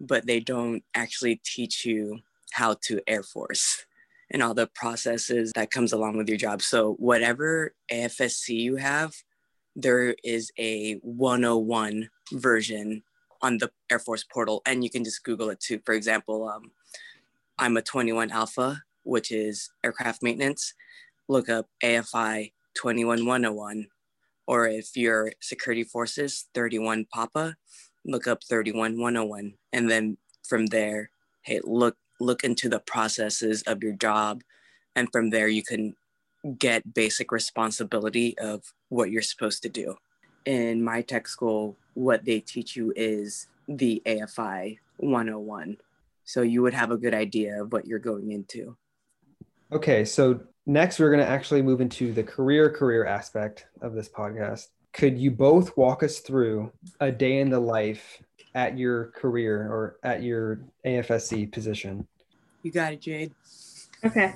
but 0.00 0.26
they 0.26 0.40
don't 0.40 0.82
actually 0.94 1.40
teach 1.44 1.84
you 1.84 2.20
how 2.52 2.74
to 2.82 3.00
Air 3.06 3.22
Force 3.22 3.84
and 4.30 4.42
all 4.42 4.54
the 4.54 4.66
processes 4.66 5.52
that 5.54 5.70
comes 5.70 5.92
along 5.92 6.16
with 6.16 6.28
your 6.28 6.38
job. 6.38 6.62
So 6.62 6.94
whatever 6.94 7.74
AFSC 7.92 8.48
you 8.48 8.76
have, 8.76 9.14
there 9.74 10.14
is 10.24 10.50
a 10.58 10.94
101 11.02 12.08
version 12.32 13.02
on 13.42 13.58
the 13.58 13.70
Air 13.90 13.98
Force 13.98 14.24
portal, 14.24 14.62
and 14.66 14.82
you 14.82 14.90
can 14.90 15.04
just 15.04 15.22
Google 15.22 15.50
it 15.50 15.60
too. 15.60 15.80
For 15.84 15.94
example, 15.94 16.48
um, 16.48 16.72
I'm 17.58 17.76
a 17.76 17.82
21 17.82 18.30
Alpha, 18.30 18.82
which 19.02 19.30
is 19.30 19.70
aircraft 19.84 20.22
maintenance. 20.22 20.74
Look 21.28 21.48
up 21.48 21.68
AFI 21.82 22.52
21101 22.74 23.86
or 24.46 24.66
if 24.66 24.96
you're 24.96 25.32
security 25.40 25.84
forces 25.84 26.46
31 26.54 27.06
papa 27.12 27.56
look 28.04 28.26
up 28.26 28.42
31101 28.48 29.54
and 29.72 29.90
then 29.90 30.16
from 30.48 30.66
there 30.66 31.10
hey 31.42 31.60
look 31.64 31.96
look 32.20 32.44
into 32.44 32.68
the 32.68 32.80
processes 32.80 33.62
of 33.62 33.82
your 33.82 33.92
job 33.92 34.42
and 34.94 35.10
from 35.12 35.30
there 35.30 35.48
you 35.48 35.62
can 35.62 35.94
get 36.58 36.94
basic 36.94 37.32
responsibility 37.32 38.38
of 38.38 38.72
what 38.88 39.10
you're 39.10 39.22
supposed 39.22 39.62
to 39.62 39.68
do. 39.68 39.96
In 40.44 40.82
my 40.82 41.02
tech 41.02 41.26
school 41.26 41.76
what 41.94 42.24
they 42.24 42.40
teach 42.40 42.76
you 42.76 42.92
is 42.94 43.48
the 43.68 44.02
afi 44.06 44.78
101 44.98 45.76
so 46.24 46.42
you 46.42 46.62
would 46.62 46.74
have 46.74 46.90
a 46.90 46.96
good 46.96 47.14
idea 47.14 47.62
of 47.62 47.72
what 47.72 47.86
you're 47.86 47.98
going 47.98 48.30
into 48.30 48.76
okay 49.72 50.04
so 50.04 50.40
Next, 50.68 50.98
we're 50.98 51.10
going 51.10 51.24
to 51.24 51.30
actually 51.30 51.62
move 51.62 51.80
into 51.80 52.12
the 52.12 52.24
career 52.24 52.68
career 52.68 53.06
aspect 53.06 53.66
of 53.80 53.94
this 53.94 54.08
podcast. 54.08 54.66
Could 54.92 55.16
you 55.16 55.30
both 55.30 55.76
walk 55.76 56.02
us 56.02 56.18
through 56.18 56.72
a 56.98 57.12
day 57.12 57.38
in 57.38 57.50
the 57.50 57.60
life 57.60 58.20
at 58.56 58.76
your 58.76 59.12
career 59.12 59.62
or 59.62 59.96
at 60.02 60.24
your 60.24 60.64
AFSC 60.84 61.52
position? 61.52 62.08
You 62.64 62.72
got 62.72 62.94
it, 62.94 63.00
Jade. 63.00 63.32
Okay, 64.04 64.34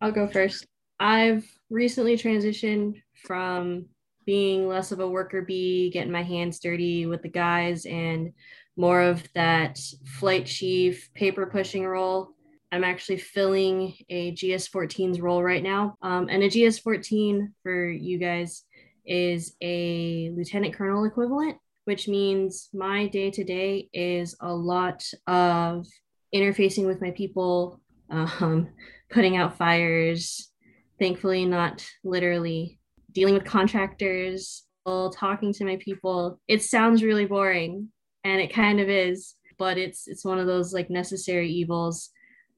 I'll 0.00 0.12
go 0.12 0.28
first. 0.28 0.66
I've 1.00 1.44
recently 1.68 2.16
transitioned 2.16 3.02
from 3.26 3.86
being 4.24 4.68
less 4.68 4.92
of 4.92 5.00
a 5.00 5.08
worker 5.08 5.42
bee, 5.42 5.90
getting 5.90 6.12
my 6.12 6.22
hands 6.22 6.60
dirty 6.60 7.06
with 7.06 7.22
the 7.22 7.28
guys, 7.28 7.86
and 7.86 8.32
more 8.76 9.02
of 9.02 9.24
that 9.34 9.80
flight 10.04 10.46
chief 10.46 11.12
paper 11.12 11.46
pushing 11.46 11.84
role 11.84 12.30
I'm 12.72 12.84
actually 12.84 13.18
filling 13.18 13.94
a 14.08 14.32
GS14's 14.32 15.20
role 15.20 15.42
right 15.42 15.62
now. 15.62 15.96
Um, 16.00 16.28
and 16.30 16.42
a 16.42 16.48
GS14 16.48 17.48
for 17.62 17.90
you 17.90 18.18
guys 18.18 18.64
is 19.04 19.54
a 19.62 20.32
lieutenant 20.34 20.74
colonel 20.74 21.04
equivalent, 21.04 21.58
which 21.84 22.08
means 22.08 22.70
my 22.72 23.08
day 23.08 23.30
to 23.30 23.44
day 23.44 23.90
is 23.92 24.34
a 24.40 24.54
lot 24.54 25.04
of 25.26 25.86
interfacing 26.34 26.86
with 26.86 27.02
my 27.02 27.10
people, 27.10 27.78
um, 28.08 28.68
putting 29.10 29.36
out 29.36 29.58
fires, 29.58 30.50
thankfully, 30.98 31.44
not 31.44 31.86
literally 32.04 32.80
dealing 33.12 33.34
with 33.34 33.44
contractors, 33.44 34.64
talking 34.86 35.52
to 35.52 35.66
my 35.66 35.76
people. 35.76 36.40
It 36.48 36.62
sounds 36.62 37.02
really 37.02 37.26
boring, 37.26 37.88
and 38.24 38.40
it 38.40 38.54
kind 38.54 38.80
of 38.80 38.88
is, 38.88 39.34
but 39.58 39.76
it's 39.76 40.08
it's 40.08 40.24
one 40.24 40.38
of 40.38 40.46
those 40.46 40.72
like 40.72 40.88
necessary 40.88 41.50
evils 41.50 42.10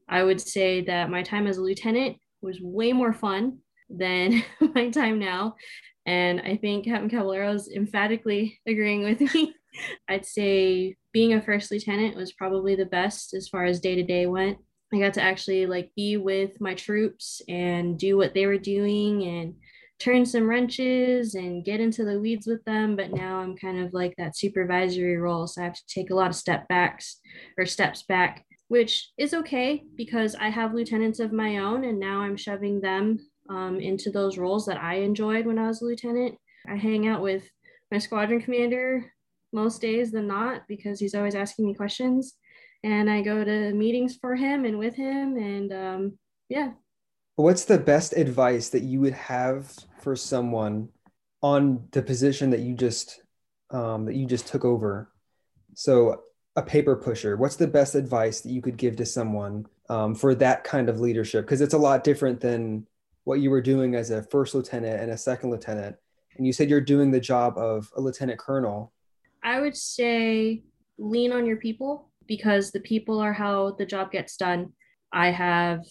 I 0.08 0.22
would 0.22 0.40
say 0.40 0.82
that 0.82 1.10
my 1.10 1.22
time 1.22 1.46
as 1.46 1.56
a 1.56 1.62
lieutenant 1.62 2.18
was 2.42 2.60
way 2.60 2.92
more 2.92 3.12
fun 3.12 3.58
than 3.88 4.42
my 4.74 4.90
time 4.90 5.18
now. 5.18 5.56
And 6.06 6.40
I 6.40 6.56
think 6.56 6.84
Captain 6.84 7.08
Caballero 7.08 7.52
is 7.52 7.70
emphatically 7.74 8.60
agreeing 8.66 9.04
with 9.04 9.20
me. 9.20 9.54
I'd 10.08 10.26
say 10.26 10.96
being 11.12 11.32
a 11.32 11.42
first 11.42 11.70
lieutenant 11.70 12.16
was 12.16 12.32
probably 12.32 12.76
the 12.76 12.86
best 12.86 13.34
as 13.34 13.48
far 13.48 13.64
as 13.64 13.80
day 13.80 13.94
to 13.96 14.02
day 14.02 14.26
went. 14.26 14.58
I 14.92 14.98
got 14.98 15.14
to 15.14 15.22
actually 15.22 15.66
like 15.66 15.90
be 15.96 16.16
with 16.16 16.60
my 16.60 16.74
troops 16.74 17.42
and 17.48 17.98
do 17.98 18.16
what 18.16 18.34
they 18.34 18.46
were 18.46 18.58
doing 18.58 19.24
and 19.24 19.54
turn 19.98 20.26
some 20.26 20.48
wrenches 20.48 21.34
and 21.34 21.64
get 21.64 21.80
into 21.80 22.04
the 22.04 22.20
weeds 22.20 22.46
with 22.46 22.62
them. 22.64 22.94
But 22.94 23.12
now 23.12 23.38
I'm 23.38 23.56
kind 23.56 23.80
of 23.80 23.92
like 23.92 24.14
that 24.18 24.36
supervisory 24.36 25.16
role. 25.16 25.48
So 25.48 25.62
I 25.62 25.64
have 25.64 25.74
to 25.74 25.82
take 25.88 26.10
a 26.10 26.14
lot 26.14 26.30
of 26.30 26.36
step 26.36 26.68
backs 26.68 27.18
or 27.58 27.66
steps 27.66 28.04
back 28.04 28.44
which 28.68 29.10
is 29.18 29.34
okay 29.34 29.84
because 29.96 30.34
I 30.34 30.48
have 30.48 30.74
lieutenants 30.74 31.20
of 31.20 31.32
my 31.32 31.58
own 31.58 31.84
and 31.84 31.98
now 31.98 32.20
I'm 32.20 32.36
shoving 32.36 32.80
them 32.80 33.18
um, 33.50 33.78
into 33.80 34.10
those 34.10 34.38
roles 34.38 34.66
that 34.66 34.82
I 34.82 34.96
enjoyed 34.96 35.46
when 35.46 35.58
I 35.58 35.66
was 35.66 35.82
a 35.82 35.84
lieutenant. 35.84 36.36
I 36.68 36.76
hang 36.76 37.06
out 37.06 37.22
with 37.22 37.48
my 37.90 37.98
squadron 37.98 38.40
commander 38.40 39.12
most 39.52 39.80
days 39.80 40.10
than 40.10 40.26
not 40.26 40.62
because 40.66 40.98
he's 40.98 41.14
always 41.14 41.34
asking 41.34 41.66
me 41.66 41.74
questions. 41.74 42.34
And 42.82 43.08
I 43.10 43.22
go 43.22 43.44
to 43.44 43.72
meetings 43.72 44.16
for 44.20 44.34
him 44.34 44.64
and 44.64 44.78
with 44.78 44.94
him. 44.94 45.36
And 45.36 45.72
um, 45.72 46.18
yeah. 46.48 46.72
What's 47.36 47.64
the 47.64 47.78
best 47.78 48.14
advice 48.14 48.70
that 48.70 48.82
you 48.82 49.00
would 49.00 49.14
have 49.14 49.72
for 50.00 50.16
someone 50.16 50.88
on 51.42 51.88
the 51.92 52.02
position 52.02 52.50
that 52.50 52.60
you 52.60 52.74
just 52.74 53.20
um, 53.70 54.06
that 54.06 54.14
you 54.14 54.26
just 54.26 54.46
took 54.46 54.64
over? 54.64 55.10
So 55.74 56.22
a 56.56 56.62
paper 56.62 56.96
pusher? 56.96 57.36
What's 57.36 57.56
the 57.56 57.66
best 57.66 57.94
advice 57.94 58.40
that 58.40 58.52
you 58.52 58.62
could 58.62 58.76
give 58.76 58.96
to 58.96 59.06
someone 59.06 59.66
um, 59.88 60.14
for 60.14 60.34
that 60.36 60.64
kind 60.64 60.88
of 60.88 61.00
leadership? 61.00 61.44
Because 61.44 61.60
it's 61.60 61.74
a 61.74 61.78
lot 61.78 62.04
different 62.04 62.40
than 62.40 62.86
what 63.24 63.40
you 63.40 63.50
were 63.50 63.62
doing 63.62 63.94
as 63.94 64.10
a 64.10 64.22
first 64.22 64.54
lieutenant 64.54 65.00
and 65.00 65.10
a 65.10 65.18
second 65.18 65.50
lieutenant. 65.50 65.96
And 66.36 66.46
you 66.46 66.52
said 66.52 66.68
you're 66.68 66.80
doing 66.80 67.10
the 67.10 67.20
job 67.20 67.56
of 67.58 67.90
a 67.96 68.00
lieutenant 68.00 68.38
colonel. 68.38 68.92
I 69.42 69.60
would 69.60 69.76
say 69.76 70.62
lean 70.98 71.32
on 71.32 71.46
your 71.46 71.56
people 71.56 72.10
because 72.26 72.70
the 72.70 72.80
people 72.80 73.18
are 73.20 73.32
how 73.32 73.72
the 73.72 73.86
job 73.86 74.12
gets 74.12 74.36
done. 74.36 74.72
I 75.12 75.30
have 75.30 75.84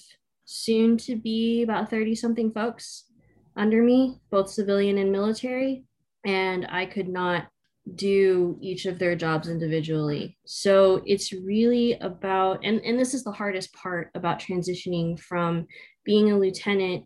soon 0.46 0.98
to 0.98 1.16
be 1.16 1.64
about 1.64 1.90
30 1.90 2.16
something 2.16 2.52
folks 2.52 3.06
under 3.56 3.82
me 3.82 4.20
both 4.30 4.50
civilian 4.50 4.98
and 4.98 5.12
military 5.12 5.84
and 6.26 6.66
i 6.70 6.86
could 6.86 7.08
not 7.08 7.48
do 7.96 8.58
each 8.62 8.86
of 8.86 8.98
their 8.98 9.16
jobs 9.16 9.50
individually. 9.50 10.38
So 10.46 11.02
it's 11.06 11.34
really 11.34 11.94
about, 12.00 12.64
and, 12.64 12.80
and 12.82 12.98
this 12.98 13.14
is 13.14 13.24
the 13.24 13.32
hardest 13.32 13.74
part 13.74 14.10
about 14.16 14.40
transitioning 14.40 15.20
from 15.20 15.68
being 16.06 16.32
a 16.32 16.38
lieutenant 16.38 17.06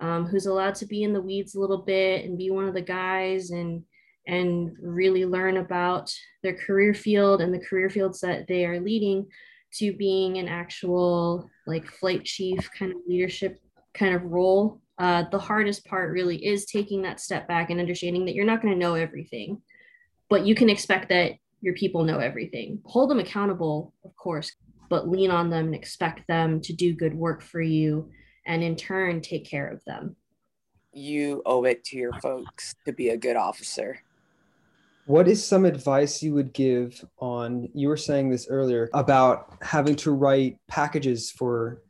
um, 0.00 0.26
who's 0.26 0.46
allowed 0.46 0.74
to 0.76 0.86
be 0.86 1.02
in 1.02 1.12
the 1.12 1.20
weeds 1.20 1.54
a 1.54 1.60
little 1.60 1.82
bit 1.82 2.24
and 2.24 2.36
be 2.36 2.50
one 2.50 2.68
of 2.68 2.74
the 2.74 2.82
guys 2.82 3.50
and 3.50 3.82
and 4.28 4.76
really 4.82 5.24
learn 5.24 5.58
about 5.58 6.12
their 6.42 6.54
career 6.54 6.92
field 6.92 7.40
and 7.40 7.54
the 7.54 7.64
career 7.64 7.88
fields 7.88 8.20
that 8.20 8.46
they 8.48 8.66
are 8.66 8.80
leading 8.80 9.24
to 9.72 9.92
being 9.92 10.38
an 10.38 10.48
actual 10.48 11.48
like 11.66 11.86
flight 11.86 12.24
chief 12.24 12.68
kind 12.76 12.90
of 12.90 12.98
leadership 13.06 13.58
kind 13.94 14.14
of 14.14 14.24
role 14.24 14.80
uh, 14.98 15.24
the 15.30 15.38
hardest 15.38 15.84
part 15.84 16.10
really 16.10 16.44
is 16.44 16.66
taking 16.66 17.02
that 17.02 17.20
step 17.20 17.46
back 17.46 17.70
and 17.70 17.78
understanding 17.78 18.24
that 18.24 18.34
you're 18.34 18.44
not 18.44 18.60
going 18.60 18.74
to 18.74 18.80
know 18.80 18.94
everything 18.94 19.62
but 20.28 20.46
you 20.46 20.54
can 20.54 20.68
expect 20.68 21.08
that 21.08 21.32
your 21.60 21.74
people 21.74 22.04
know 22.04 22.18
everything. 22.18 22.80
Hold 22.84 23.10
them 23.10 23.18
accountable, 23.18 23.92
of 24.04 24.14
course, 24.16 24.52
but 24.88 25.08
lean 25.08 25.30
on 25.30 25.50
them 25.50 25.66
and 25.66 25.74
expect 25.74 26.26
them 26.28 26.60
to 26.62 26.72
do 26.72 26.94
good 26.94 27.14
work 27.14 27.42
for 27.42 27.60
you 27.60 28.10
and 28.46 28.62
in 28.62 28.76
turn 28.76 29.20
take 29.20 29.44
care 29.44 29.68
of 29.68 29.84
them. 29.84 30.16
You 30.92 31.42
owe 31.44 31.64
it 31.64 31.84
to 31.86 31.96
your 31.96 32.12
folks 32.20 32.74
to 32.86 32.92
be 32.92 33.10
a 33.10 33.16
good 33.16 33.36
officer. 33.36 34.00
What 35.04 35.28
is 35.28 35.44
some 35.44 35.64
advice 35.64 36.22
you 36.22 36.34
would 36.34 36.52
give 36.52 37.04
on? 37.18 37.68
You 37.74 37.88
were 37.88 37.96
saying 37.96 38.30
this 38.30 38.48
earlier 38.48 38.88
about 38.92 39.54
having 39.62 39.96
to 39.96 40.10
write 40.10 40.58
packages 40.68 41.30
for 41.30 41.82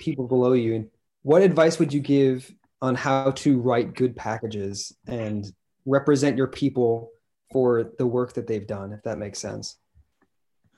people 0.00 0.26
below 0.26 0.52
you. 0.52 0.90
What 1.22 1.42
advice 1.42 1.78
would 1.78 1.92
you 1.92 2.00
give 2.00 2.50
on 2.80 2.94
how 2.94 3.32
to 3.32 3.60
write 3.60 3.94
good 3.94 4.16
packages 4.16 4.94
and 5.06 5.44
represent 5.84 6.36
your 6.36 6.46
people 6.46 7.11
for 7.52 7.92
the 7.98 8.06
work 8.06 8.32
that 8.34 8.46
they've 8.46 8.66
done, 8.66 8.92
if 8.92 9.02
that 9.02 9.18
makes 9.18 9.38
sense? 9.38 9.76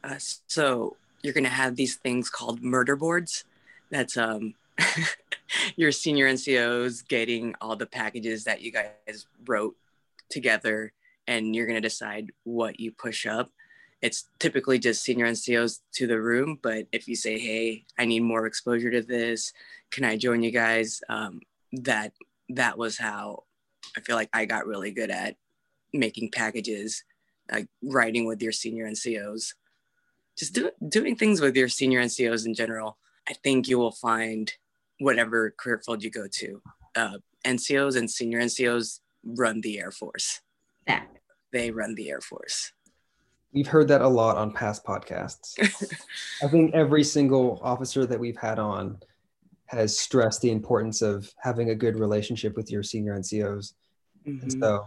Uh, 0.03 0.17
so 0.19 0.97
you're 1.23 1.33
going 1.33 1.45
to 1.45 1.51
have 1.51 1.77
these 1.77 1.97
things 1.97 2.29
called 2.29 2.63
murder 2.63 2.97
boards. 2.97 3.45
That's 3.91 4.17
um, 4.17 4.55
your 5.77 5.93
senior 5.93 6.29
NCOs 6.29 7.07
getting 7.09 7.55
all 7.61 7.77
the 7.77 7.87
packages 7.87 8.45
that 8.45 8.61
you 8.61 8.73
guys 8.73 9.27
wrote 9.47 9.77
together, 10.29 10.93
and 11.27 11.55
you're 11.55 11.67
going 11.67 11.81
to 11.81 11.89
decide 11.89 12.31
what 12.45 12.79
you 12.81 12.93
push 12.93 13.27
up. 13.27 13.51
It's 14.03 14.29
typically 14.39 14.79
just 14.79 15.03
senior 15.03 15.27
NCOs 15.27 15.81
to 15.95 16.07
the 16.07 16.21
room, 16.21 16.59
but 16.63 16.87
if 16.93 17.09
you 17.09 17.17
say, 17.17 17.39
"Hey, 17.39 17.87
I 17.99 18.05
need 18.05 18.21
more 18.21 18.45
exposure 18.47 18.91
to 18.91 19.01
this. 19.01 19.53
Can 19.91 20.05
I 20.05 20.17
join 20.17 20.43
you 20.43 20.51
guys?" 20.51 21.01
Um, 21.09 21.41
that 21.73 22.13
that 22.51 22.77
was 22.77 22.99
how 22.99 23.45
I 23.97 24.01
feel 24.01 24.17
like 24.17 24.29
I 24.33 24.45
got 24.45 24.67
really 24.67 24.91
good 24.91 25.11
at 25.11 25.37
making 25.95 26.31
packages, 26.31 27.03
like 27.51 27.69
writing 27.83 28.27
with 28.27 28.43
your 28.43 28.53
senior 28.53 28.87
NCOs 28.87 29.55
just 30.37 30.55
do, 30.55 30.71
doing 30.89 31.17
things 31.17 31.41
with 31.41 31.57
your 31.57 31.69
senior 31.69 32.03
NCOs 32.03 32.47
in 32.47 32.55
general, 32.55 32.99
I 33.29 33.35
think 33.35 33.69
you 33.69 33.79
will 33.79 33.93
find 33.93 34.53
whatever 34.99 35.55
career 35.59 35.81
field 35.85 36.03
you 36.03 36.11
go 36.11 36.27
to. 36.31 36.63
Uh, 36.97 37.19
NCOs 37.45 37.97
and 37.97 38.11
senior 38.11 38.41
NCOs 38.41 39.01
run 39.25 39.61
the 39.61 39.79
Air 39.79 39.91
Force. 39.91 40.41
Yeah. 40.87 41.03
They 41.53 41.71
run 41.71 41.95
the 41.95 42.11
Air 42.11 42.21
Force. 42.21 42.73
We've 43.53 43.67
heard 43.67 43.89
that 43.89 44.01
a 44.01 44.09
lot 44.09 44.37
on 44.37 44.53
past 44.53 44.85
podcasts. 44.85 45.55
I 46.43 46.49
think 46.49 46.75
every 46.75 47.05
single 47.05 47.61
officer 47.63 48.05
that 48.07 48.19
we've 48.19 48.37
had 48.37 48.59
on 48.59 48.99
has 49.67 49.97
stressed 49.97 50.43
the 50.43 50.51
importance 50.51 51.03
of 51.03 51.33
having 51.41 51.71
a 51.71 51.75
good 51.75 51.97
relationship 51.97 52.57
with 52.57 52.71
your 52.71 52.83
senior 52.83 53.17
NCOs. 53.17 53.75
Mm-hmm. 54.27 54.43
And 54.43 54.53
so 54.53 54.87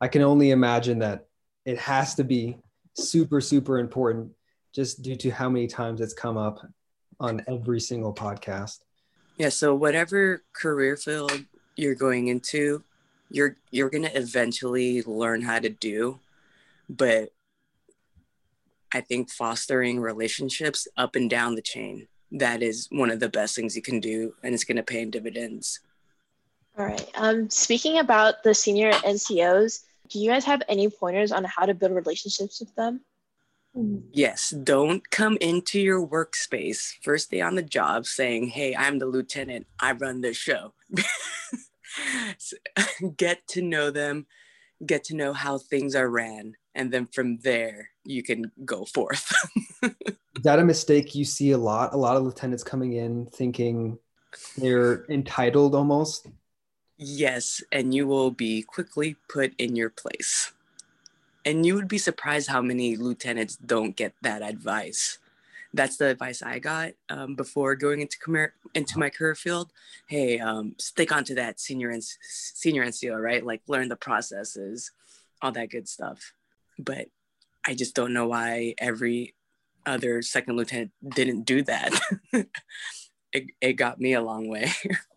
I 0.00 0.08
can 0.08 0.22
only 0.22 0.50
imagine 0.50 0.98
that 1.00 1.26
it 1.64 1.78
has 1.78 2.14
to 2.16 2.24
be 2.24 2.58
super, 2.94 3.40
super 3.40 3.78
important 3.78 4.30
just 4.74 5.02
due 5.02 5.16
to 5.16 5.30
how 5.30 5.48
many 5.48 5.66
times 5.66 6.00
it's 6.00 6.12
come 6.12 6.36
up 6.36 6.60
on 7.18 7.42
every 7.48 7.80
single 7.80 8.14
podcast. 8.14 8.80
Yeah, 9.38 9.48
so 9.48 9.74
whatever 9.74 10.42
career 10.52 10.96
field 10.96 11.44
you're 11.76 11.94
going 11.94 12.28
into, 12.28 12.84
you're 13.30 13.56
you're 13.70 13.90
going 13.90 14.04
to 14.04 14.16
eventually 14.16 15.02
learn 15.02 15.42
how 15.42 15.58
to 15.58 15.68
do, 15.68 16.20
but 16.88 17.30
I 18.92 19.00
think 19.00 19.30
fostering 19.30 20.00
relationships 20.00 20.86
up 20.96 21.16
and 21.16 21.28
down 21.28 21.54
the 21.54 21.62
chain 21.62 22.08
that 22.32 22.62
is 22.62 22.88
one 22.90 23.10
of 23.10 23.20
the 23.20 23.28
best 23.28 23.54
things 23.54 23.76
you 23.76 23.82
can 23.82 24.00
do 24.00 24.34
and 24.42 24.54
it's 24.54 24.64
going 24.64 24.76
to 24.76 24.82
pay 24.82 25.00
in 25.00 25.10
dividends. 25.10 25.80
All 26.78 26.84
right. 26.84 27.10
Um, 27.14 27.48
speaking 27.48 27.98
about 27.98 28.42
the 28.42 28.54
senior 28.54 28.92
NCOs, 28.92 29.82
do 30.08 30.18
you 30.18 30.30
guys 30.30 30.44
have 30.44 30.62
any 30.68 30.88
pointers 30.88 31.32
on 31.32 31.44
how 31.44 31.66
to 31.66 31.74
build 31.74 31.92
relationships 31.92 32.60
with 32.60 32.74
them? 32.74 33.00
Yes, 34.10 34.50
don't 34.50 35.08
come 35.10 35.36
into 35.40 35.78
your 35.78 36.06
workspace 36.06 36.94
first 37.02 37.30
day 37.30 37.42
on 37.42 37.56
the 37.56 37.62
job 37.62 38.06
saying, 38.06 38.48
Hey, 38.48 38.74
I'm 38.74 38.98
the 38.98 39.06
lieutenant, 39.06 39.66
I 39.78 39.92
run 39.92 40.22
this 40.22 40.36
show. 40.36 40.72
get 43.16 43.46
to 43.48 43.60
know 43.60 43.90
them, 43.90 44.26
get 44.84 45.04
to 45.04 45.16
know 45.16 45.34
how 45.34 45.58
things 45.58 45.94
are 45.94 46.08
ran, 46.08 46.54
and 46.74 46.90
then 46.90 47.06
from 47.06 47.38
there 47.38 47.90
you 48.04 48.22
can 48.22 48.50
go 48.64 48.86
forth. 48.86 49.30
Is 49.82 50.42
that 50.42 50.58
a 50.58 50.64
mistake 50.64 51.14
you 51.14 51.26
see 51.26 51.50
a 51.50 51.58
lot? 51.58 51.92
A 51.92 51.98
lot 51.98 52.16
of 52.16 52.22
lieutenants 52.22 52.64
coming 52.64 52.94
in 52.94 53.26
thinking 53.26 53.98
they're 54.56 55.04
entitled 55.10 55.74
almost? 55.74 56.28
Yes, 56.98 57.62
and 57.70 57.94
you 57.94 58.06
will 58.06 58.30
be 58.30 58.62
quickly 58.62 59.16
put 59.28 59.52
in 59.58 59.76
your 59.76 59.90
place. 59.90 60.52
And 61.44 61.64
you 61.64 61.74
would 61.74 61.88
be 61.88 61.98
surprised 61.98 62.48
how 62.48 62.62
many 62.62 62.96
lieutenants 62.96 63.56
don't 63.56 63.94
get 63.94 64.14
that 64.22 64.42
advice. 64.42 65.18
That's 65.74 65.98
the 65.98 66.06
advice 66.06 66.42
i 66.42 66.58
got 66.58 66.92
um, 67.10 67.34
before 67.34 67.74
going 67.76 68.00
into 68.00 68.18
career, 68.18 68.54
into 68.74 68.98
my 68.98 69.10
career 69.10 69.34
field. 69.34 69.70
Hey 70.08 70.38
um, 70.38 70.74
stick 70.78 71.12
onto 71.12 71.34
that 71.34 71.60
senior 71.60 71.90
and 71.90 72.02
senior 72.22 72.84
nco 72.84 73.22
right? 73.22 73.44
Like 73.44 73.60
learn 73.66 73.88
the 73.88 73.96
processes 73.96 74.90
all 75.42 75.52
that 75.52 75.70
good 75.70 75.88
stuff. 75.88 76.32
But 76.78 77.08
i 77.66 77.74
just 77.74 77.94
don't 77.94 78.14
know 78.14 78.28
why 78.28 78.74
every 78.78 79.34
other 79.84 80.22
second 80.22 80.56
lieutenant 80.56 80.92
didn't 81.14 81.42
do 81.42 81.62
that. 81.62 81.92
It, 83.32 83.48
it 83.60 83.72
got 83.74 84.00
me 84.00 84.14
a 84.14 84.22
long 84.22 84.48
way 84.48 84.72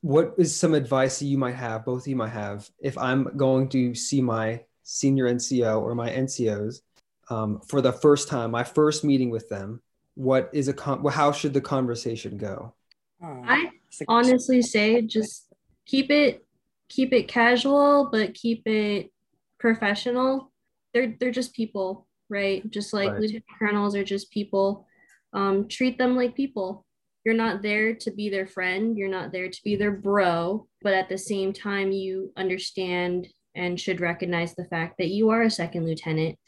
what 0.00 0.34
is 0.38 0.54
some 0.54 0.74
advice 0.74 1.18
that 1.18 1.26
you 1.26 1.36
might 1.36 1.54
have 1.54 1.84
both 1.84 2.02
of 2.02 2.08
you 2.08 2.16
might 2.16 2.28
have 2.28 2.68
if 2.80 2.96
i'm 2.98 3.36
going 3.36 3.68
to 3.68 3.94
see 3.94 4.20
my 4.20 4.60
senior 4.88 5.28
NCO 5.28 5.82
or 5.82 5.94
my 5.94 6.08
NCOs 6.08 6.80
um, 7.28 7.60
for 7.68 7.82
the 7.82 7.92
first 7.92 8.28
time, 8.28 8.50
my 8.50 8.64
first 8.64 9.04
meeting 9.04 9.28
with 9.28 9.48
them, 9.50 9.82
what 10.14 10.48
is 10.52 10.68
a 10.68 10.72
con- 10.72 11.04
how 11.06 11.30
should 11.30 11.52
the 11.52 11.60
conversation 11.60 12.38
go? 12.38 12.74
I 13.22 13.70
honestly 14.06 14.62
say 14.62 15.02
just 15.02 15.46
keep 15.84 16.10
it 16.10 16.44
keep 16.88 17.12
it 17.12 17.28
casual, 17.28 18.08
but 18.10 18.34
keep 18.34 18.66
it 18.66 19.12
professional. 19.58 20.50
They're 20.94 21.14
they're 21.20 21.30
just 21.30 21.54
people, 21.54 22.06
right? 22.28 22.68
Just 22.70 22.92
like 22.92 23.10
right. 23.10 23.20
lieutenant 23.20 23.44
colonels 23.58 23.94
are 23.94 24.04
just 24.04 24.30
people. 24.30 24.86
Um, 25.34 25.68
treat 25.68 25.98
them 25.98 26.16
like 26.16 26.34
people. 26.34 26.86
You're 27.28 27.36
not 27.36 27.60
there 27.60 27.92
to 27.92 28.10
be 28.10 28.30
their 28.30 28.46
friend. 28.46 28.96
You're 28.96 29.10
not 29.10 29.32
there 29.32 29.50
to 29.50 29.62
be 29.62 29.76
their 29.76 29.90
bro, 29.90 30.66
but 30.80 30.94
at 30.94 31.10
the 31.10 31.18
same 31.18 31.52
time, 31.52 31.92
you 31.92 32.32
understand 32.38 33.28
and 33.54 33.78
should 33.78 34.00
recognize 34.00 34.54
the 34.54 34.64
fact 34.64 34.94
that 34.96 35.10
you 35.10 35.28
are 35.28 35.42
a 35.42 35.50
second 35.50 35.84
lieutenant 35.84 36.38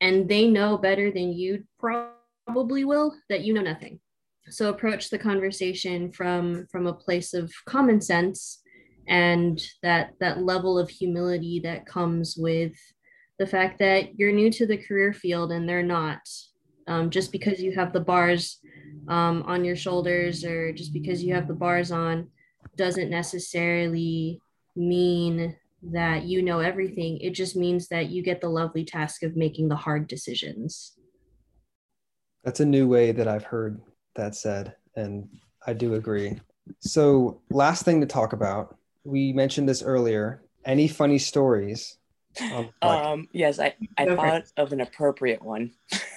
and 0.00 0.26
they 0.26 0.48
know 0.48 0.78
better 0.78 1.10
than 1.10 1.34
you 1.34 1.64
probably 1.78 2.82
will 2.82 3.14
that 3.28 3.42
you 3.42 3.52
know 3.52 3.60
nothing. 3.60 4.00
So 4.48 4.70
approach 4.70 5.10
the 5.10 5.18
conversation 5.18 6.10
from 6.10 6.66
from 6.72 6.86
a 6.86 6.94
place 6.94 7.34
of 7.34 7.52
common 7.66 8.00
sense 8.00 8.62
and 9.06 9.62
that 9.82 10.12
that 10.20 10.42
level 10.42 10.78
of 10.78 10.88
humility 10.88 11.60
that 11.64 11.84
comes 11.84 12.38
with 12.38 12.72
the 13.38 13.46
fact 13.46 13.80
that 13.80 14.18
you're 14.18 14.32
new 14.32 14.50
to 14.52 14.66
the 14.66 14.78
career 14.78 15.12
field 15.12 15.52
and 15.52 15.68
they're 15.68 15.82
not 15.82 16.20
um, 16.86 17.10
just 17.10 17.32
because 17.32 17.60
you 17.60 17.72
have 17.72 17.92
the 17.92 18.00
bars 18.00 18.58
um, 19.08 19.42
on 19.46 19.64
your 19.64 19.76
shoulders 19.76 20.44
or 20.44 20.72
just 20.72 20.92
because 20.92 21.22
you 21.22 21.34
have 21.34 21.48
the 21.48 21.54
bars 21.54 21.90
on 21.90 22.28
doesn't 22.76 23.10
necessarily 23.10 24.40
mean 24.76 25.56
that 25.82 26.24
you 26.24 26.42
know 26.42 26.60
everything. 26.60 27.18
It 27.18 27.30
just 27.30 27.56
means 27.56 27.88
that 27.88 28.08
you 28.10 28.22
get 28.22 28.40
the 28.40 28.48
lovely 28.48 28.84
task 28.84 29.22
of 29.22 29.36
making 29.36 29.68
the 29.68 29.76
hard 29.76 30.06
decisions. 30.06 30.92
That's 32.44 32.60
a 32.60 32.66
new 32.66 32.88
way 32.88 33.12
that 33.12 33.28
I've 33.28 33.44
heard 33.44 33.80
that 34.14 34.34
said, 34.34 34.74
and 34.96 35.28
I 35.66 35.72
do 35.72 35.94
agree. 35.94 36.38
So, 36.80 37.40
last 37.50 37.84
thing 37.84 38.00
to 38.00 38.06
talk 38.06 38.32
about, 38.32 38.76
we 39.04 39.32
mentioned 39.32 39.68
this 39.68 39.82
earlier. 39.82 40.42
Any 40.64 40.86
funny 40.86 41.18
stories? 41.18 41.98
Um, 42.80 43.28
yes, 43.32 43.58
I, 43.58 43.74
I 43.98 44.06
thought 44.06 44.44
of 44.56 44.72
an 44.72 44.80
appropriate 44.80 45.42
one. 45.42 45.72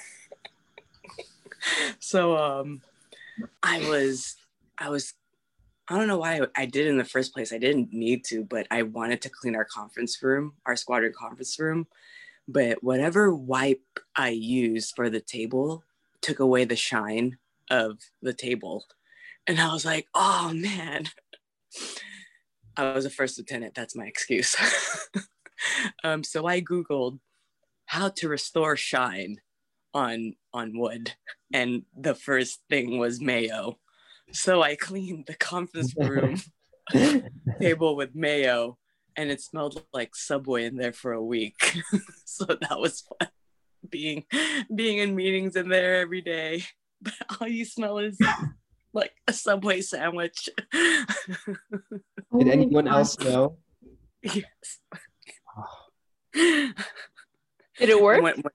so 2.05 2.37
um 2.37 2.81
I 3.63 3.79
was 3.89 4.35
I 4.77 4.89
was 4.89 5.13
I 5.87 5.97
don't 5.97 6.07
know 6.07 6.17
why 6.17 6.41
I 6.55 6.65
did 6.65 6.87
in 6.87 6.97
the 6.97 7.03
first 7.03 7.33
place. 7.33 7.53
I 7.53 7.59
didn't 7.59 7.93
need 7.93 8.23
to, 8.25 8.43
but 8.43 8.65
I 8.71 8.81
wanted 8.83 9.21
to 9.21 9.29
clean 9.29 9.55
our 9.55 9.65
conference 9.65 10.21
room, 10.21 10.53
our 10.65 10.75
squadron 10.75 11.13
conference 11.15 11.59
room. 11.59 11.85
But 12.47 12.83
whatever 12.83 13.33
wipe 13.33 13.99
I 14.15 14.29
used 14.29 14.93
for 14.95 15.09
the 15.09 15.19
table 15.19 15.83
took 16.21 16.39
away 16.39 16.65
the 16.65 16.75
shine 16.75 17.37
of 17.69 17.99
the 18.21 18.33
table. 18.33 18.85
And 19.47 19.59
I 19.59 19.71
was 19.73 19.85
like, 19.85 20.07
oh 20.13 20.53
man. 20.53 21.07
I 22.77 22.93
was 22.93 23.05
a 23.05 23.09
first 23.09 23.37
lieutenant. 23.37 23.73
That's 23.73 23.95
my 23.95 24.05
excuse. 24.05 24.55
um, 26.03 26.23
so 26.23 26.45
I 26.45 26.61
Googled 26.61 27.19
how 27.85 28.09
to 28.09 28.27
restore 28.27 28.75
shine 28.75 29.37
on 29.95 30.34
on 30.53 30.77
wood. 30.77 31.13
And 31.51 31.84
the 31.97 32.13
first 32.13 32.62
thing 32.69 32.99
was 32.99 33.19
mayo. 33.21 33.79
So 34.31 34.62
I 34.62 34.75
cleaned 34.75 35.25
the 35.25 35.36
conference 35.36 35.95
room 35.97 36.39
table 37.60 37.95
with 37.95 38.13
mayo 38.13 38.77
and 39.15 39.31
it 39.31 39.41
smelled 39.41 39.81
like 39.93 40.15
Subway 40.15 40.65
in 40.65 40.75
there 40.75 40.93
for 40.93 41.13
a 41.13 41.23
week. 41.23 41.55
so 42.25 42.45
that 42.45 42.79
was 42.79 43.01
fun 43.01 43.29
being 43.89 44.25
being 44.73 44.97
in 44.97 45.15
meetings 45.15 45.55
in 45.55 45.69
there 45.69 45.95
every 45.95 46.21
day. 46.21 46.63
But 47.01 47.13
all 47.39 47.47
you 47.47 47.65
smell 47.65 47.99
is 47.99 48.17
like 48.93 49.13
a 49.27 49.34
Subway 49.34 49.81
sandwich. 49.81 50.49
Did 50.73 52.47
anyone 52.47 52.88
else 52.88 53.19
know? 53.19 53.58
Yes. 54.23 54.79
Did 56.34 56.73
it 57.79 58.01
work? 58.01 58.21
When- 58.21 58.41
when- 58.41 58.53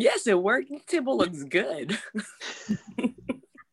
yes, 0.00 0.26
it 0.26 0.40
worked. 0.40 0.70
The 0.70 0.80
table 0.86 1.16
looks 1.16 1.42
good. 1.44 1.98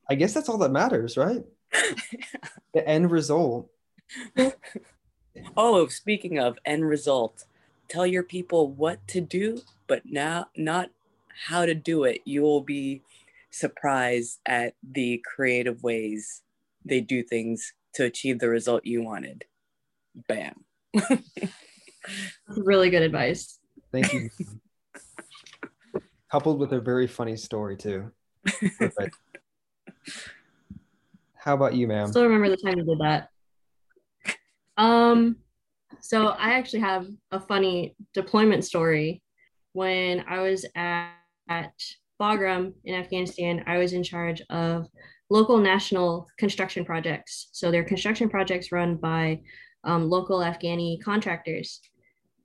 I 0.10 0.16
guess 0.16 0.34
that's 0.34 0.50
all 0.50 0.58
that 0.60 0.72
matters, 0.72 1.18
right? 1.18 1.44
the 2.74 2.88
end 2.88 3.12
result. 3.12 3.70
oh, 5.58 5.88
speaking 5.88 6.40
of 6.40 6.58
end 6.66 6.88
result, 6.88 7.46
tell 7.90 8.08
your 8.08 8.24
people 8.24 8.72
what 8.72 9.06
to 9.10 9.22
do, 9.22 9.62
but 9.88 10.04
now 10.06 10.48
not 10.56 10.90
how 11.48 11.66
to 11.66 11.76
do 11.76 12.04
it. 12.04 12.22
You 12.26 12.42
will 12.42 12.62
be 12.62 13.02
surprised 13.52 14.40
at 14.46 14.76
the 14.84 15.22
creative 15.26 15.84
ways 15.84 16.42
they 16.86 17.02
do 17.02 17.24
things 17.24 17.74
to 17.96 18.06
achieve 18.06 18.40
the 18.40 18.50
result 18.50 18.86
you 18.86 19.04
wanted. 19.04 19.46
Bam. 20.28 20.64
Really 22.48 22.90
good 22.90 23.02
advice. 23.02 23.60
Thank 23.92 24.14
you. 24.14 24.30
Coupled 26.32 26.60
with 26.60 26.74
a 26.74 26.80
very 26.80 27.08
funny 27.08 27.38
story 27.38 27.78
too. 27.78 28.12
Perfect. 28.78 29.16
How 31.36 31.54
about 31.54 31.76
you, 31.76 31.88
ma'am? 31.88 32.08
Still 32.08 32.24
remember 32.24 32.50
the 32.50 32.58
time 32.58 32.78
you 32.78 32.84
did 32.84 33.00
that. 33.00 33.30
Um, 34.78 35.38
so 36.02 36.28
I 36.28 36.54
actually 36.54 36.82
have 36.82 37.08
a 37.32 37.40
funny 37.40 37.96
deployment 38.14 38.66
story. 38.66 39.22
When 39.74 40.26
I 40.28 40.42
was 40.42 40.66
at, 40.76 41.12
at 41.50 41.72
Bagram 42.20 42.74
in 42.84 42.96
Afghanistan, 42.96 43.64
I 43.68 43.78
was 43.78 43.94
in 43.94 44.04
charge 44.04 44.42
of 44.50 44.88
local 45.30 45.58
national 45.58 46.28
construction 46.38 46.86
projects. 46.86 47.50
So 47.52 47.72
they're 47.72 47.84
construction 47.84 48.30
projects 48.30 48.72
run 48.72 48.96
by 48.96 49.42
um, 49.84 50.10
local 50.10 50.40
Afghani 50.40 51.02
contractors. 51.02 51.82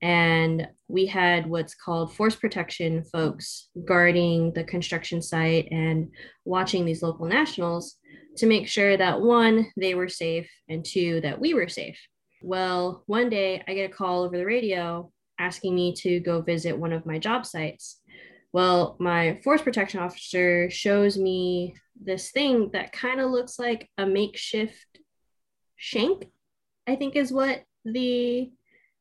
And 0.03 0.69
we 0.89 1.07
had 1.07 1.47
what's 1.47 1.77
called 1.77 2.15
force 2.15 2.35
protection 2.35 3.05
folks 3.05 3.69
guarding 3.87 4.53
the 4.53 4.65
construction 4.65 5.23
site 5.23 5.69
and 5.71 6.11
watching 6.45 6.85
these 6.85 7.03
local 7.03 7.27
nationals 7.27 7.97
to 8.39 8.47
make 8.47 8.67
sure 8.67 8.97
that 8.97 9.21
one, 9.21 9.71
they 9.77 9.95
were 9.95 10.09
safe, 10.09 10.51
and 10.69 10.85
two, 10.85 11.21
that 11.21 11.41
we 11.41 11.55
were 11.55 11.69
safe. 11.69 11.99
Well, 12.43 13.05
one 13.07 13.31
day 13.31 13.63
I 13.69 13.75
get 13.75 13.91
a 13.91 13.95
call 13.95 14.25
over 14.25 14.37
the 14.37 14.45
radio 14.45 15.13
asking 15.39 15.75
me 15.75 15.95
to 15.99 16.19
go 16.21 16.41
visit 16.41 16.77
one 16.77 16.93
of 16.93 17.07
my 17.07 17.19
job 17.19 17.47
sites. 17.47 18.01
Well, 18.53 18.97
my 18.99 19.41
force 19.45 19.63
protection 19.63 20.01
officer 20.01 20.69
shows 20.69 21.17
me 21.17 21.75
this 22.01 22.33
thing 22.33 22.71
that 22.73 22.93
kind 22.93 23.21
of 23.21 23.31
looks 23.31 23.59
like 23.59 23.89
a 23.97 24.05
makeshift 24.05 24.99
shank, 25.77 26.27
I 26.87 26.97
think 26.97 27.17
is 27.17 27.33
what 27.33 27.63
the 27.85 28.51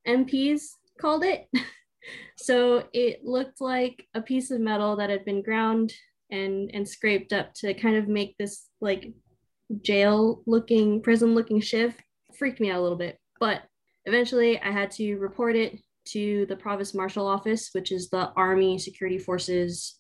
MPs 0.07 0.61
called 1.01 1.23
it. 1.23 1.47
so 2.37 2.83
it 2.93 3.23
looked 3.23 3.61
like 3.61 4.05
a 4.13 4.21
piece 4.21 4.51
of 4.51 4.59
metal 4.59 4.95
that 4.95 5.09
had 5.09 5.25
been 5.25 5.41
ground 5.41 5.93
and 6.31 6.71
and 6.73 6.87
scraped 6.87 7.33
up 7.33 7.53
to 7.53 7.73
kind 7.73 7.95
of 7.95 8.07
make 8.07 8.35
this 8.37 8.67
like 8.79 9.13
jail 9.81 10.41
looking 10.47 11.01
prison 11.01 11.35
looking 11.35 11.61
shift 11.61 12.01
freaked 12.37 12.59
me 12.59 12.69
out 12.69 12.79
a 12.79 12.81
little 12.81 12.97
bit 12.97 13.17
but 13.39 13.61
eventually 14.05 14.59
i 14.61 14.71
had 14.71 14.89
to 14.89 15.15
report 15.17 15.55
it 15.55 15.79
to 16.03 16.45
the 16.47 16.55
provost 16.55 16.95
marshal 16.95 17.27
office 17.27 17.69
which 17.73 17.91
is 17.91 18.09
the 18.09 18.31
army 18.35 18.77
security 18.77 19.17
forces 19.17 19.97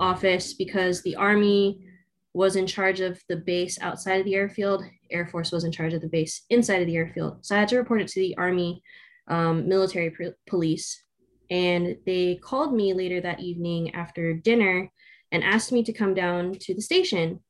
office 0.00 0.54
because 0.54 1.02
the 1.02 1.16
army 1.16 1.86
was 2.34 2.56
in 2.56 2.66
charge 2.66 3.00
of 3.00 3.22
the 3.28 3.36
base 3.36 3.78
outside 3.80 4.18
of 4.18 4.24
the 4.24 4.34
airfield. 4.34 4.84
Air 5.10 5.26
force 5.26 5.52
was 5.52 5.62
in 5.64 5.70
charge 5.70 5.94
of 5.94 6.00
the 6.00 6.08
base 6.08 6.42
inside 6.50 6.82
of 6.82 6.86
the 6.86 6.96
airfield. 6.96 7.46
So 7.46 7.54
i 7.54 7.60
had 7.60 7.68
to 7.68 7.78
report 7.78 8.02
it 8.02 8.08
to 8.08 8.20
the 8.20 8.36
army 8.36 8.82
um, 9.28 9.68
military 9.68 10.10
pr- 10.10 10.36
police 10.46 11.04
and 11.50 11.96
they 12.06 12.36
called 12.36 12.74
me 12.74 12.94
later 12.94 13.20
that 13.20 13.40
evening 13.40 13.94
after 13.94 14.34
dinner 14.34 14.90
and 15.30 15.44
asked 15.44 15.72
me 15.72 15.82
to 15.84 15.92
come 15.92 16.14
down 16.14 16.54
to 16.60 16.74
the 16.74 16.80
station. 16.80 17.40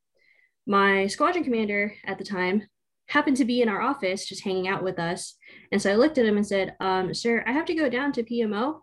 My 0.67 1.07
squadron 1.07 1.43
commander 1.43 1.93
at 2.05 2.17
the 2.17 2.23
time 2.23 2.63
happened 3.07 3.37
to 3.37 3.45
be 3.45 3.61
in 3.61 3.69
our 3.69 3.81
office 3.81 4.25
just 4.25 4.43
hanging 4.43 4.67
out 4.67 4.83
with 4.83 4.99
us. 4.99 5.37
And 5.71 5.81
so 5.81 5.91
I 5.91 5.95
looked 5.95 6.17
at 6.17 6.25
him 6.25 6.37
and 6.37 6.45
said, 6.45 6.75
um, 6.79 7.13
Sir, 7.13 7.43
I 7.45 7.51
have 7.51 7.65
to 7.65 7.75
go 7.75 7.87
down 7.87 8.11
to 8.13 8.23
PMO. 8.23 8.81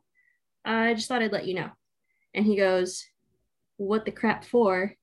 I 0.64 0.94
just 0.94 1.09
thought 1.09 1.22
I'd 1.22 1.33
let 1.33 1.46
you 1.46 1.55
know. 1.55 1.70
And 2.35 2.46
he 2.46 2.57
goes, 2.57 3.05
What 3.76 4.05
the 4.05 4.12
crap 4.12 4.44
for? 4.44 4.94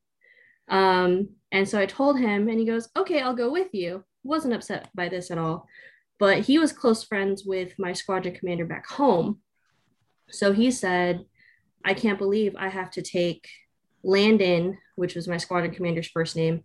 Um, 0.70 1.30
and 1.52 1.68
so 1.68 1.80
I 1.80 1.86
told 1.86 2.20
him, 2.20 2.48
and 2.48 2.60
he 2.60 2.66
goes, 2.66 2.90
Okay, 2.98 3.20
I'll 3.20 3.36
go 3.36 3.52
with 3.52 3.74
you. 3.74 4.06
Wasn't 4.24 4.54
upset 4.54 4.90
by 4.96 5.10
this 5.10 5.32
at 5.32 5.38
all. 5.38 5.68
But 6.20 6.42
he 6.42 6.60
was 6.60 6.74
close 6.74 7.04
friends 7.04 7.44
with 7.46 7.74
my 7.80 7.94
squadron 7.94 8.36
commander 8.36 8.66
back 8.66 8.88
home. 8.88 9.40
So 10.30 10.52
he 10.52 10.70
said, 10.70 11.26
I 11.84 11.94
can't 11.94 12.20
believe 12.20 12.56
I 12.58 12.68
have 12.68 12.92
to 12.92 13.02
take 13.02 13.48
Landon, 14.04 14.78
which 14.96 15.16
was 15.16 15.28
my 15.28 15.38
squadron 15.38 15.74
commander's 15.74 16.10
first 16.10 16.36
name. 16.36 16.64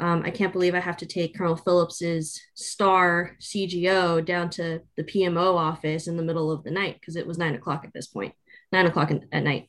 Um, 0.00 0.22
I 0.24 0.30
can't 0.30 0.52
believe 0.52 0.74
I 0.74 0.80
have 0.80 0.96
to 0.98 1.06
take 1.06 1.36
Colonel 1.36 1.56
Phillips's 1.56 2.40
star 2.54 3.36
CGO 3.40 4.24
down 4.24 4.50
to 4.50 4.80
the 4.96 5.04
PMO 5.04 5.54
office 5.54 6.08
in 6.08 6.16
the 6.16 6.24
middle 6.24 6.50
of 6.50 6.64
the 6.64 6.72
night 6.72 6.96
because 6.98 7.14
it 7.14 7.26
was 7.26 7.38
nine 7.38 7.54
o'clock 7.54 7.84
at 7.84 7.92
this 7.92 8.08
point, 8.08 8.34
nine 8.72 8.86
o'clock 8.86 9.12
in, 9.12 9.28
at 9.30 9.44
night. 9.44 9.68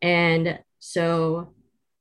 And 0.00 0.58
so 0.78 1.52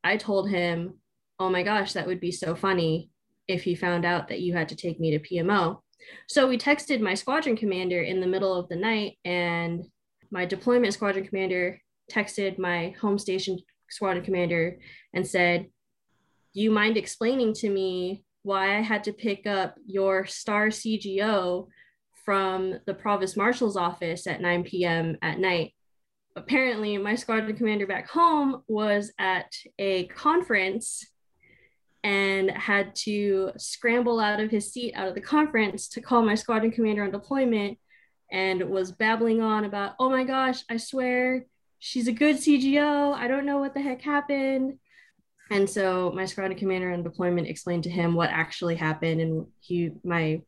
I 0.03 0.17
told 0.17 0.49
him, 0.49 0.99
Oh 1.39 1.49
my 1.49 1.61
gosh, 1.61 1.93
that 1.93 2.07
would 2.07 2.19
be 2.19 2.31
so 2.31 2.55
funny 2.55 3.11
if 3.47 3.63
he 3.63 3.75
found 3.75 4.05
out 4.05 4.29
that 4.29 4.39
you 4.39 4.53
had 4.53 4.69
to 4.69 4.75
take 4.75 4.99
me 4.99 5.11
to 5.11 5.19
PMO. 5.19 5.81
So 6.27 6.47
we 6.47 6.57
texted 6.57 7.01
my 7.01 7.13
squadron 7.13 7.55
commander 7.55 8.01
in 8.01 8.19
the 8.19 8.27
middle 8.27 8.53
of 8.53 8.69
the 8.69 8.75
night, 8.75 9.17
and 9.25 9.83
my 10.31 10.45
deployment 10.45 10.93
squadron 10.93 11.25
commander 11.25 11.81
texted 12.12 12.57
my 12.57 12.95
home 13.01 13.17
station 13.17 13.60
squadron 13.89 14.23
commander 14.23 14.79
and 15.13 15.25
said, 15.25 15.67
Do 16.53 16.62
you 16.62 16.71
mind 16.71 16.97
explaining 16.97 17.53
to 17.55 17.69
me 17.69 18.23
why 18.43 18.77
I 18.77 18.81
had 18.81 19.03
to 19.05 19.13
pick 19.13 19.47
up 19.47 19.75
your 19.86 20.25
star 20.25 20.67
CGO 20.67 21.67
from 22.25 22.79
the 22.86 22.93
provost 22.93 23.38
marshal's 23.38 23.77
office 23.77 24.27
at 24.27 24.41
9 24.41 24.63
p.m. 24.63 25.17
at 25.21 25.39
night? 25.39 25.73
Apparently, 26.36 26.97
my 26.97 27.15
squadron 27.15 27.55
commander 27.55 27.88
back 27.88 28.10
home 28.10 28.62
was 28.67 29.12
at 29.17 29.51
a 29.79 30.05
conference 30.07 31.05
and 32.08 32.50
had 32.52 32.96
to 32.96 33.52
scramble 33.58 34.17
out 34.22 34.39
of 34.39 34.50
his 34.50 34.72
seat 34.72 34.93
out 34.96 35.10
of 35.10 35.13
the 35.13 35.20
conference 35.20 35.89
to 35.89 36.00
call 36.00 36.22
my 36.22 36.36
squadron 36.36 36.72
commander 36.72 37.04
on 37.04 37.12
deployment 37.12 37.78
and 38.32 38.63
was 38.70 38.93
babbling 38.93 39.41
on 39.41 39.65
about, 39.65 39.93
oh 40.00 40.10
my 40.10 40.24
gosh, 40.24 40.63
I 40.70 40.78
swear 40.78 41.46
she's 41.80 42.08
a 42.08 42.13
good 42.13 42.38
CGO. 42.38 43.13
I 43.13 43.28
don't 43.28 43.46
know 43.46 43.58
what 43.58 43.74
the 43.74 43.82
heck 43.82 44.02
happened. 44.02 44.80
And 45.52 45.70
so 45.70 46.13
my 46.15 46.24
squadron 46.24 46.58
commander 46.58 46.93
on 46.93 47.04
deployment 47.04 47.48
explained 47.48 47.84
to 47.84 47.89
him 47.89 48.15
what 48.15 48.30
actually 48.30 48.76
happened. 48.76 49.20
And 49.20 49.48
he, 49.60 49.91
my 50.06 50.41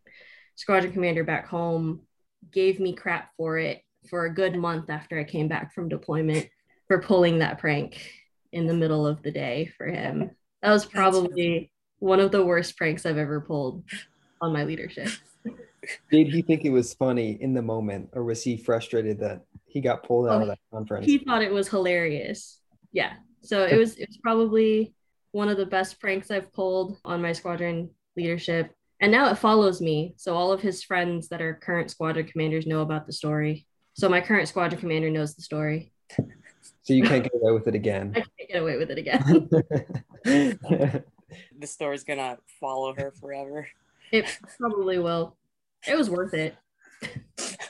squadron 0.55 0.93
commander 0.93 1.25
back 1.25 1.49
home, 1.49 2.03
gave 2.53 2.79
me 2.79 2.93
crap 2.93 3.31
for 3.35 3.57
it 3.57 3.81
for 4.09 4.23
a 4.23 4.33
good 4.33 4.55
month 4.55 4.89
after 4.89 5.19
I 5.19 5.25
came 5.25 5.49
back 5.49 5.73
from 5.73 5.89
deployment 5.89 6.47
for 6.87 7.01
pulling 7.01 7.39
that 7.39 7.59
prank 7.59 8.01
in 8.53 8.65
the 8.65 8.73
middle 8.73 9.05
of 9.05 9.21
the 9.23 9.31
day 9.31 9.73
for 9.77 9.87
him. 9.87 10.31
That 10.61 10.71
was 10.71 10.85
probably 10.85 11.71
one 11.99 12.19
of 12.19 12.31
the 12.31 12.43
worst 12.43 12.77
pranks 12.77 13.05
I've 13.05 13.17
ever 13.17 13.41
pulled 13.41 13.83
on 14.41 14.53
my 14.53 14.63
leadership. 14.63 15.09
Did 16.11 16.27
he 16.27 16.41
think 16.41 16.65
it 16.65 16.69
was 16.71 16.93
funny 16.93 17.37
in 17.41 17.53
the 17.53 17.61
moment, 17.61 18.09
or 18.13 18.23
was 18.23 18.43
he 18.43 18.57
frustrated 18.57 19.19
that 19.19 19.41
he 19.65 19.79
got 19.79 20.03
pulled 20.03 20.27
out 20.27 20.39
Oh, 20.39 20.41
of 20.41 20.47
that 20.49 20.59
conference? 20.71 21.05
he 21.05 21.19
thought 21.19 21.41
it 21.41 21.51
was 21.51 21.69
hilarious. 21.69 22.59
Yeah. 22.91 23.13
So 23.41 23.63
it 23.65 23.77
was 23.77 23.95
it 23.95 24.07
was 24.09 24.17
probably 24.17 24.93
one 25.31 25.47
of 25.47 25.57
the 25.57 25.65
best 25.65 25.99
pranks 26.01 26.31
I've 26.31 26.51
pulled 26.51 26.97
on 27.05 27.21
my 27.21 27.31
squadron 27.31 27.89
leadership. 28.17 28.71
And 28.99 29.11
now 29.13 29.31
it 29.31 29.35
follows 29.37 29.79
me. 29.79 30.13
So 30.17 30.35
all 30.35 30.51
of 30.51 30.59
his 30.59 30.83
friends 30.83 31.29
that 31.29 31.41
are 31.41 31.53
current 31.53 31.89
squadron 31.89 32.27
commanders 32.27 32.67
know 32.67 32.81
about 32.81 33.07
the 33.07 33.13
story. 33.13 33.65
So 33.93 34.09
my 34.09 34.19
current 34.19 34.49
squadron 34.49 34.81
commander 34.81 35.09
knows 35.09 35.35
the 35.35 35.41
story. 35.41 35.93
So 36.89 36.95
you 36.95 37.03
can't 37.03 37.21
get 37.21 37.33
away 37.35 37.51
with 37.51 37.67
it 37.67 37.75
again. 37.75 38.13
I 38.15 38.21
can't 38.21 38.49
get 38.49 38.61
away 38.63 38.77
with 38.77 38.89
it 38.89 38.97
again. 38.97 39.47
The 41.59 41.67
story's 41.67 42.03
gonna 42.03 42.39
follow 42.59 42.95
her 42.95 43.11
forever. 43.11 43.67
it 44.11 44.25
probably 44.57 44.97
will. 44.97 45.35
It 45.87 45.95
was 45.95 46.09
worth 46.09 46.33
it. 46.33 46.55
I 47.03 47.07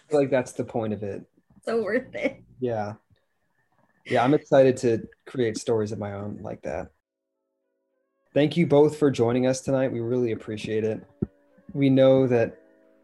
feel 0.07 0.21
like 0.21 0.29
that's 0.29 0.53
the 0.53 0.63
point 0.63 0.93
of 0.93 1.03
it. 1.03 1.25
So 1.65 1.83
worth 1.83 2.15
it. 2.15 2.41
Yeah. 2.61 2.93
Yeah, 4.05 4.23
I'm 4.23 4.33
excited 4.33 4.77
to 4.77 5.05
create 5.25 5.57
stories 5.57 5.91
of 5.91 5.99
my 5.99 6.13
own 6.13 6.39
like 6.41 6.61
that. 6.61 6.91
Thank 8.33 8.55
you 8.55 8.65
both 8.65 8.95
for 8.95 9.11
joining 9.11 9.45
us 9.45 9.59
tonight. 9.59 9.91
We 9.91 9.99
really 9.99 10.31
appreciate 10.31 10.85
it. 10.85 11.05
We 11.73 11.89
know 11.89 12.25
that 12.27 12.57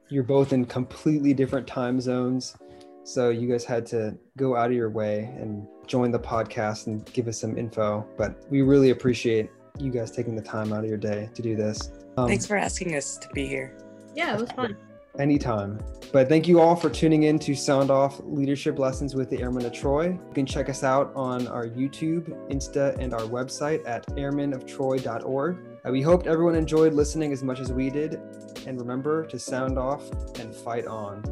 you're 0.07 0.23
both 0.23 0.53
in 0.53 0.63
completely 0.65 1.33
different 1.33 1.67
time 1.67 1.99
zones. 1.99 2.55
So 3.03 3.29
you 3.29 3.49
guys 3.49 3.65
had 3.65 3.85
to 3.87 4.17
go 4.37 4.55
out 4.55 4.67
of 4.67 4.73
your 4.77 4.89
way 4.89 5.35
and 5.37 5.67
join 5.87 6.11
the 6.11 6.19
podcast 6.19 6.87
and 6.87 7.05
give 7.13 7.27
us 7.27 7.39
some 7.39 7.57
info. 7.57 8.07
But 8.17 8.35
we 8.49 8.61
really 8.61 8.89
appreciate 8.89 9.49
you 9.79 9.91
guys 9.91 10.11
taking 10.11 10.35
the 10.35 10.41
time 10.41 10.73
out 10.73 10.83
of 10.83 10.89
your 10.89 10.97
day 10.97 11.29
to 11.33 11.41
do 11.41 11.55
this. 11.55 11.91
Um, 12.17 12.27
Thanks 12.27 12.45
for 12.45 12.57
asking 12.57 12.95
us 12.95 13.17
to 13.17 13.27
be 13.29 13.47
here. 13.47 13.77
Yeah, 14.15 14.35
it 14.35 14.41
was 14.41 14.51
fun. 14.51 14.77
Anytime. 15.19 15.79
But 16.11 16.27
thank 16.27 16.47
you 16.47 16.59
all 16.59 16.75
for 16.75 16.89
tuning 16.89 17.23
in 17.23 17.39
to 17.39 17.55
Sound 17.55 17.89
Off 17.89 18.19
Leadership 18.23 18.79
Lessons 18.79 19.15
with 19.15 19.29
the 19.29 19.41
Airmen 19.41 19.65
of 19.65 19.71
Troy. 19.71 20.07
You 20.07 20.33
can 20.33 20.45
check 20.45 20.69
us 20.69 20.83
out 20.83 21.13
on 21.15 21.47
our 21.47 21.67
YouTube, 21.67 22.27
Insta, 22.49 22.97
and 22.99 23.13
our 23.13 23.21
website 23.21 23.81
at 23.87 24.05
airmenoftroy.org. 24.07 25.57
Uh, 25.85 25.91
we 25.91 26.01
hoped 26.01 26.27
everyone 26.27 26.55
enjoyed 26.55 26.93
listening 26.93 27.31
as 27.31 27.43
much 27.43 27.59
as 27.59 27.71
we 27.71 27.89
did. 27.89 28.19
And 28.65 28.79
remember 28.79 29.25
to 29.27 29.39
sound 29.39 29.77
off 29.77 30.09
and 30.39 30.53
fight 30.53 30.85
on. 30.85 31.23